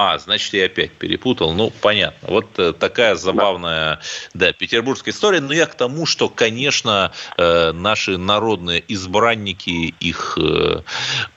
А, 0.00 0.16
значит, 0.16 0.54
я 0.54 0.66
опять 0.66 0.92
перепутал. 0.92 1.54
Ну, 1.54 1.72
понятно. 1.80 2.28
Вот 2.30 2.46
э, 2.56 2.72
такая 2.72 3.16
забавная, 3.16 3.98
да, 4.32 4.46
да 4.46 4.52
петербургская 4.52 5.12
история. 5.12 5.40
Но 5.40 5.52
я 5.52 5.66
к 5.66 5.74
тому, 5.74 6.06
что, 6.06 6.28
конечно, 6.28 7.10
э, 7.36 7.72
наши 7.72 8.16
народные 8.16 8.84
избранники, 8.86 9.92
их 9.98 10.38
э, 10.40 10.82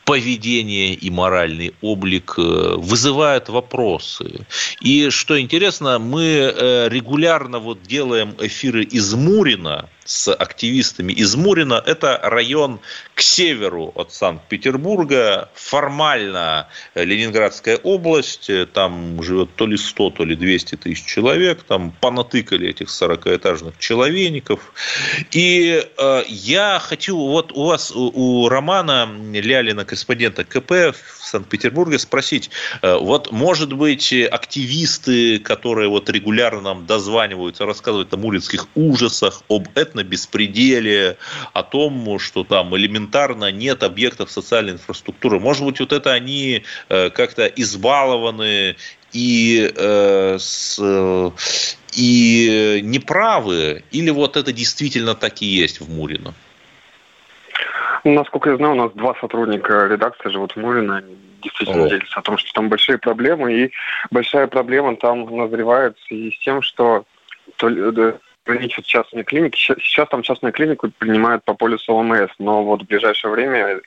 поведение 0.06 0.94
и 0.94 1.10
моральный 1.10 1.74
облик 1.82 2.36
вызывают 2.38 3.50
вопросы. 3.50 4.46
И 4.80 5.10
что 5.10 5.42
интересно, 5.42 5.98
мы 5.98 6.54
регулярно 6.88 7.58
вот 7.58 7.82
делаем 7.82 8.36
эфиры 8.40 8.84
из 8.84 9.12
Мурина, 9.16 9.90
с 10.12 10.34
активистами 10.34 11.14
из 11.14 11.36
Мурина. 11.36 11.82
Это 11.86 12.20
район 12.22 12.80
к 13.16 13.22
северу 13.22 13.92
от 13.96 14.14
Санкт-Петербурга. 14.14 15.50
Формально 15.54 16.68
Ленинградская 16.96 17.78
область. 17.78 18.52
Там 18.74 19.24
живет 19.24 19.56
то 19.56 19.66
ли 19.66 19.78
100, 19.78 20.10
то 20.12 20.26
ли 20.26 20.36
200 20.36 20.76
тысяч 20.76 21.06
человек. 21.06 21.64
Там 21.64 21.92
понатыкали 22.02 22.68
этих 22.68 22.88
40-этажных 22.88 23.74
человейников. 23.80 24.74
И 25.32 25.82
э, 25.98 26.24
я 26.28 26.80
хочу, 26.80 27.16
вот 27.18 27.54
у 27.54 27.66
вас, 27.66 27.92
у, 27.92 28.12
у 28.14 28.50
Романа 28.50 29.10
Лялина, 29.32 29.86
корреспондента 29.86 30.44
КП 30.44 30.72
в 30.72 31.26
Санкт-Петербурге, 31.26 32.00
спросить, 32.00 32.50
э, 32.82 32.98
вот, 32.98 33.32
может 33.32 33.72
быть, 33.74 34.14
активисты, 34.30 35.40
которые 35.40 35.88
вот 35.88 36.10
регулярно 36.10 36.62
нам 36.62 36.86
дозваниваются, 36.86 37.66
рассказывают 37.66 38.14
о 38.14 38.18
муринских 38.18 38.68
ужасах, 38.76 39.44
об 39.48 39.68
этно 39.76 40.01
беспределе, 40.04 41.18
о 41.54 41.64
том, 41.64 42.20
что 42.20 42.44
там 42.44 42.76
элементарно 42.76 43.52
нет 43.52 43.84
объектов 43.84 44.32
социальной 44.32 44.74
инфраструктуры. 44.74 45.40
Может 45.40 45.66
быть, 45.66 45.80
вот 45.80 45.92
это 45.92 46.12
они 46.12 46.64
э, 46.90 47.10
как-то 47.10 47.46
избалованы 47.46 48.76
и, 49.14 49.72
э, 49.76 50.38
с, 50.40 50.80
и 51.94 52.80
неправы, 52.84 53.84
или 53.92 54.10
вот 54.10 54.38
это 54.38 54.52
действительно 54.54 55.16
так 55.16 55.42
и 55.42 55.46
есть 55.46 55.82
в 55.82 55.90
Мурино? 55.90 56.34
Насколько 58.04 58.52
я 58.52 58.58
знаю, 58.58 58.74
у 58.74 58.78
нас 58.78 58.92
два 58.94 59.16
сотрудника 59.22 59.88
редакции 59.88 60.30
живут 60.30 60.54
в 60.54 60.58
Мурино, 60.58 60.98
они 60.98 61.16
действительно 61.42 61.86
О. 61.86 61.90
делятся 61.90 62.20
о 62.20 62.24
том, 62.24 62.38
что 62.38 62.52
там 62.54 62.70
большие 62.70 62.98
проблемы, 62.98 63.54
и 63.54 63.72
большая 64.10 64.48
проблема 64.48 64.96
там 64.96 65.26
назревает 65.36 65.98
связи 66.08 66.36
с 66.36 66.40
тем, 66.40 66.62
что 66.62 67.06
ограничивают 68.46 68.88
частные 68.88 69.24
клиники. 69.24 69.58
Сейчас 69.58 70.10
там 70.10 70.24
частную 70.24 70.52
клинику 70.52 70.92
принимают 70.98 71.44
по 71.44 71.54
полису 71.54 71.94
ОМС, 71.94 72.32
но 72.40 72.64
вот 72.64 72.84
в 72.84 72.88
ближайшее 72.88 73.32
время 73.32 73.82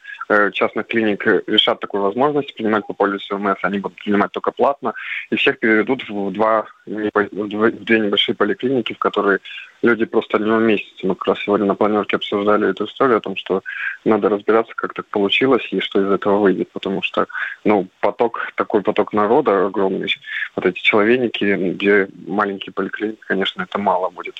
частных 0.52 0.86
клиник 0.86 1.26
решат 1.46 1.80
такую 1.80 2.02
возможность 2.02 2.54
принимать 2.54 2.86
по 2.86 2.94
полису 2.94 3.36
ОМС. 3.36 3.58
Они 3.62 3.78
будут 3.78 3.98
принимать 3.98 4.32
только 4.32 4.50
платно, 4.52 4.94
и 5.30 5.36
всех 5.36 5.58
переведут 5.58 6.08
в, 6.08 6.30
два, 6.32 6.66
в 6.86 6.90
дв- 6.90 7.70
в 7.70 7.84
две 7.84 7.98
небольшие 8.00 8.34
поликлиники, 8.34 8.94
в 8.94 8.98
которые 8.98 9.38
люди 9.82 10.04
просто 10.04 10.38
не 10.38 10.50
уместятся. 10.50 11.06
Мы 11.06 11.14
как 11.14 11.28
раз 11.28 11.40
сегодня 11.40 11.66
на 11.66 11.74
планерке 11.74 12.16
обсуждали 12.16 12.70
эту 12.70 12.86
историю 12.86 13.18
о 13.18 13.20
том, 13.20 13.36
что 13.36 13.62
надо 14.04 14.28
разбираться, 14.28 14.72
как 14.74 14.94
так 14.94 15.06
получилось 15.06 15.66
и 15.70 15.80
что 15.80 16.00
из 16.00 16.10
этого 16.10 16.38
выйдет, 16.38 16.70
потому 16.72 17.02
что 17.02 17.26
ну, 17.64 17.86
поток, 18.00 18.52
такой 18.54 18.82
поток 18.82 19.12
народа 19.12 19.66
огромный, 19.66 20.08
вот 20.56 20.66
эти 20.66 20.80
человейники, 20.80 21.44
где 21.72 22.08
маленькие 22.26 22.72
поликлиники, 22.72 23.20
конечно, 23.20 23.62
это 23.62 23.78
мало 23.78 24.08
будет. 24.10 24.36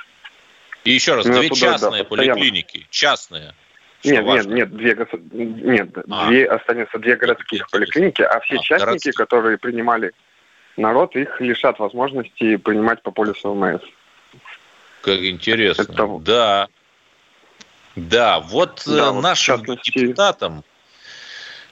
И 0.85 0.93
еще 0.93 1.15
раз, 1.15 1.25
Ну, 1.25 1.39
две 1.39 1.49
туда, 1.49 1.61
да, 1.61 1.73
частные 1.73 2.05
постоянно. 2.05 2.35
поликлиники. 2.41 2.87
Частные. 2.91 3.55
Что 4.05 4.13
Нет, 4.13 4.25
важно. 4.27 4.53
нет, 4.53 4.71
нет, 4.71 4.77
две, 4.77 4.93
гос- 4.95 5.31
нет, 5.33 5.89
А. 6.11 6.27
две 6.27 6.45
останется 6.47 6.99
две 6.99 7.17
городских 7.17 7.71
поликлиники, 7.71 8.21
а 8.21 8.39
все 8.41 8.57
А, 8.57 8.59
частники, 8.59 8.85
городские. 8.87 9.13
которые 9.15 9.57
принимали 9.57 10.13
народ, 10.77 11.17
их 11.17 11.41
лишат 11.41 11.79
возможности 11.79 12.57
принимать 12.57 13.01
по 13.03 13.11
полису 13.13 13.53
ОМС. 13.53 13.81
Как 15.01 15.21
интересно. 15.25 15.83
Это- 15.83 16.19
Да. 16.21 16.69
Да, 17.97 18.41
вот 18.41 18.83
э, 18.87 18.91
Да, 18.91 19.11
вот 19.13 19.21
в 19.21 19.23
нашим 19.23 19.57
частности- 19.59 19.99
депутатам, 19.99 20.65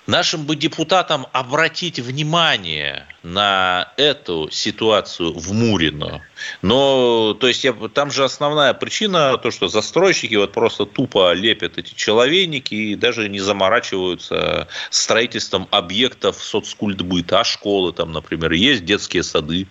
нашим 0.07 0.45
бы 0.45 0.57
депутатам 0.57 1.27
обратить 1.33 1.99
внимание 2.01 3.07
на 3.23 3.93
эту 3.97 4.49
ситуацию 4.51 5.33
в 5.33 5.53
Мурино. 5.53 6.23
Но, 6.61 7.35
то 7.35 7.47
есть, 7.47 7.65
я, 7.65 7.73
там 7.73 8.11
же 8.11 8.25
основная 8.25 8.75
причина, 8.75 9.39
то, 9.39 9.51
что 9.51 9.69
застройщики 9.69 10.35
вот 10.35 10.53
просто 10.53 10.87
тупо 10.87 11.33
лепят 11.33 11.79
эти 11.79 11.95
человейники 11.95 12.75
и 12.75 12.95
даже 12.97 13.29
не 13.29 13.39
заморачиваются 13.39 14.69
строительством 14.91 15.69
объектов 15.71 16.37
соцкультбыта, 16.37 17.41
а 17.41 17.45
школы 17.45 17.93
там, 17.93 18.13
например, 18.13 18.53
есть 18.53 18.85
детские 18.85 19.23
сады. 19.23 19.67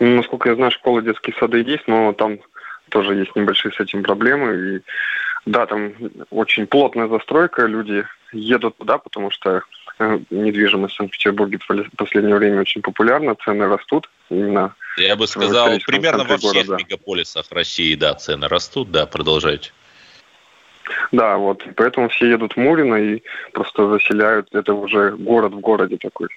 Ну, 0.00 0.16
насколько 0.16 0.48
я 0.48 0.54
знаю, 0.54 0.70
школы, 0.70 1.02
детские 1.02 1.34
сады 1.38 1.62
есть, 1.62 1.86
но 1.86 2.12
там 2.12 2.38
тоже 2.90 3.14
есть 3.14 3.34
небольшие 3.34 3.72
с 3.72 3.80
этим 3.80 4.02
проблемы. 4.02 4.76
И 4.76 4.80
да, 5.46 5.66
там 5.66 5.94
очень 6.30 6.66
плотная 6.66 7.08
застройка, 7.08 7.66
люди 7.66 8.04
едут 8.32 8.76
туда, 8.78 8.98
потому 8.98 9.30
что 9.30 9.62
э, 9.98 10.18
недвижимость 10.30 10.94
в 10.94 10.96
Санкт-Петербурге 10.96 11.58
в 11.58 11.96
последнее 11.96 12.36
время 12.36 12.60
очень 12.60 12.82
популярна, 12.82 13.34
цены 13.44 13.66
растут 13.66 14.08
именно 14.30 14.74
Я 14.96 15.16
бы 15.16 15.26
сказал, 15.26 15.68
примерно 15.86 16.24
во 16.24 16.38
всех 16.38 16.66
города. 16.66 16.76
мегаполисах 16.76 17.46
России, 17.50 17.94
да, 17.94 18.14
цены 18.14 18.48
растут, 18.48 18.90
да, 18.90 19.06
продолжайте. 19.06 19.72
Да, 21.12 21.36
вот. 21.36 21.62
Поэтому 21.76 22.08
все 22.08 22.28
едут 22.30 22.54
в 22.54 22.56
Мурино 22.56 22.96
и 22.96 23.22
просто 23.52 23.88
заселяют. 23.88 24.48
Это 24.52 24.74
уже 24.74 25.12
город 25.12 25.52
в 25.52 25.60
городе 25.60 25.96
такой. 25.96 26.28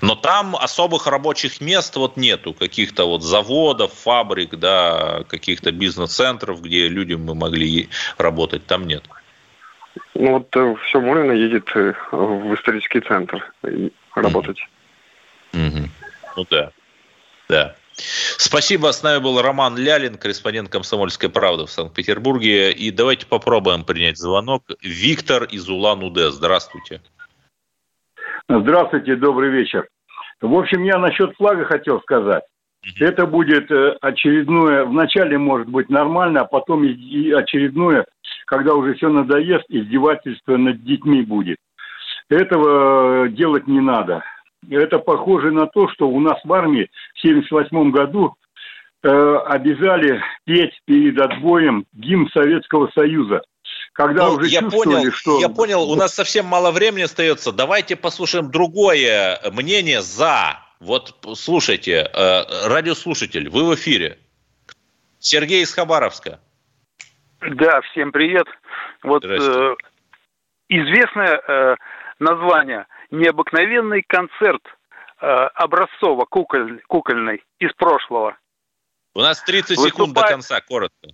Но 0.00 0.16
там 0.16 0.56
особых 0.56 1.06
рабочих 1.06 1.60
мест 1.60 1.94
вот 1.96 2.16
нету, 2.16 2.54
каких-то 2.54 3.04
вот 3.04 3.22
заводов, 3.22 3.92
фабрик, 3.92 4.56
да, 4.56 5.24
каких-то 5.28 5.70
бизнес-центров, 5.70 6.60
где 6.60 6.88
люди 6.88 7.14
мы 7.14 7.34
могли 7.34 7.88
работать, 8.18 8.66
там 8.66 8.86
нет. 8.86 9.04
Ну 10.14 10.32
вот 10.32 10.78
все 10.82 11.00
Мурино 11.00 11.32
едет 11.32 11.68
э, 11.74 11.94
в 12.10 12.54
исторический 12.54 13.00
центр 13.00 13.52
и 13.66 13.92
работать. 14.14 14.58
Мгм. 15.52 15.90
Ну 16.36 16.46
да, 16.50 16.72
да. 17.48 17.76
Спасибо, 17.96 18.92
с 18.92 19.02
нами 19.04 19.22
был 19.22 19.40
Роман 19.40 19.76
Лялин, 19.76 20.16
корреспондент 20.16 20.68
«Комсомольской 20.68 21.28
правды» 21.28 21.66
в 21.66 21.70
Санкт-Петербурге. 21.70 22.72
И 22.72 22.90
давайте 22.90 23.26
попробуем 23.26 23.84
принять 23.84 24.18
звонок. 24.18 24.64
Виктор 24.82 25.44
из 25.44 25.68
Улан-Удэ, 25.68 26.32
здравствуйте. 26.32 27.00
Здравствуйте, 28.48 29.14
добрый 29.14 29.50
вечер. 29.50 29.88
В 30.40 30.54
общем, 30.54 30.82
я 30.82 30.98
насчет 30.98 31.34
флага 31.36 31.64
хотел 31.64 32.00
сказать. 32.00 32.42
Это 33.00 33.26
будет 33.26 33.70
э, 33.70 33.96
очередное, 34.02 34.84
вначале 34.84 35.38
может 35.38 35.68
быть 35.68 35.88
нормально, 35.88 36.42
а 36.42 36.44
потом 36.44 36.84
и 36.84 37.30
очередное, 37.30 38.04
когда 38.46 38.74
уже 38.74 38.94
все 38.94 39.08
надоест, 39.08 39.64
издевательство 39.68 40.56
над 40.56 40.84
детьми 40.84 41.22
будет. 41.22 41.58
Этого 42.28 43.28
делать 43.28 43.66
не 43.66 43.80
надо. 43.80 44.22
Это 44.70 44.98
похоже 44.98 45.50
на 45.50 45.66
то, 45.66 45.88
что 45.88 46.08
у 46.08 46.20
нас 46.20 46.38
в 46.44 46.52
армии 46.52 46.90
в 47.14 47.24
1978 47.24 47.90
году 47.90 48.34
э, 49.02 49.36
обязали 49.46 50.22
петь 50.44 50.72
перед 50.86 51.20
отбоем 51.20 51.84
гимн 51.92 52.30
Советского 52.32 52.90
Союза. 52.94 53.42
Когда 53.92 54.26
ну, 54.26 54.34
уже 54.34 54.48
я 54.48 54.62
понял, 54.62 55.10
что... 55.12 55.38
Я 55.38 55.48
понял, 55.48 55.82
у 55.90 55.94
нас 55.94 56.14
совсем 56.14 56.46
мало 56.46 56.70
времени 56.70 57.02
остается. 57.02 57.52
Давайте 57.52 57.94
послушаем 57.94 58.50
другое 58.50 59.38
мнение 59.52 60.02
за. 60.02 60.58
Вот 60.80 61.14
слушайте, 61.34 62.10
э, 62.12 62.68
радиослушатель, 62.68 63.48
вы 63.48 63.64
в 63.64 63.74
эфире. 63.74 64.18
Сергей 65.18 65.62
из 65.62 65.72
Хабаровска. 65.72 66.40
Да, 67.50 67.80
всем 67.82 68.12
привет. 68.12 68.46
Вот 69.02 69.24
э, 69.24 69.74
известное 70.68 71.40
э, 71.46 71.76
название 72.18 72.86
«Необыкновенный 73.10 74.02
концерт» 74.02 74.62
э, 75.20 75.26
Образцова, 75.26 76.24
куколь, 76.24 76.80
кукольный, 76.86 77.42
из 77.58 77.72
прошлого. 77.74 78.36
У 79.14 79.20
нас 79.20 79.42
30 79.42 79.76
Выступает... 79.76 79.92
секунд 79.92 80.14
до 80.14 80.22
конца, 80.22 80.60
коротко 80.60 81.08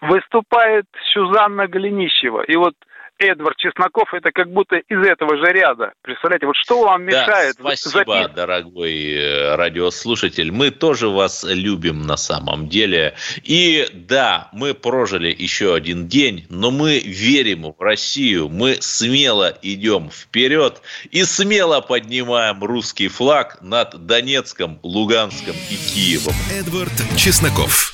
выступает 0.00 0.86
Сюзанна 1.12 1.66
Голенищева. 1.66 2.42
И 2.44 2.56
вот 2.56 2.74
Эдвард 3.20 3.56
Чесноков 3.58 4.14
это 4.14 4.32
как 4.32 4.50
будто 4.50 4.76
из 4.76 4.98
этого 4.98 5.36
же 5.36 5.52
ряда. 5.52 5.92
Представляете, 6.02 6.46
вот 6.46 6.56
что 6.56 6.82
вам 6.82 7.04
мешает? 7.04 7.56
Да, 7.56 7.74
спасибо, 7.74 8.04
запис... 8.06 8.34
дорогой 8.34 9.12
э, 9.12 9.56
радиослушатель. 9.56 10.50
Мы 10.50 10.70
тоже 10.70 11.08
вас 11.08 11.44
любим 11.44 12.02
на 12.02 12.16
самом 12.16 12.68
деле. 12.68 13.14
И 13.44 13.86
да, 13.92 14.48
мы 14.52 14.72
прожили 14.72 15.34
еще 15.36 15.74
один 15.74 16.08
день, 16.08 16.46
но 16.48 16.70
мы 16.70 16.98
верим 16.98 17.74
в 17.78 17.80
Россию. 17.80 18.48
Мы 18.48 18.78
смело 18.80 19.54
идем 19.60 20.10
вперед 20.10 20.80
и 21.10 21.24
смело 21.24 21.82
поднимаем 21.82 22.64
русский 22.64 23.08
флаг 23.08 23.58
над 23.60 24.06
Донецком, 24.06 24.80
Луганском 24.82 25.54
и 25.70 25.76
Киевом. 25.76 26.34
Эдвард 26.50 26.92
Чесноков. 27.16 27.92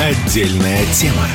Отдельная 0.00 0.84
тема. 0.92 1.26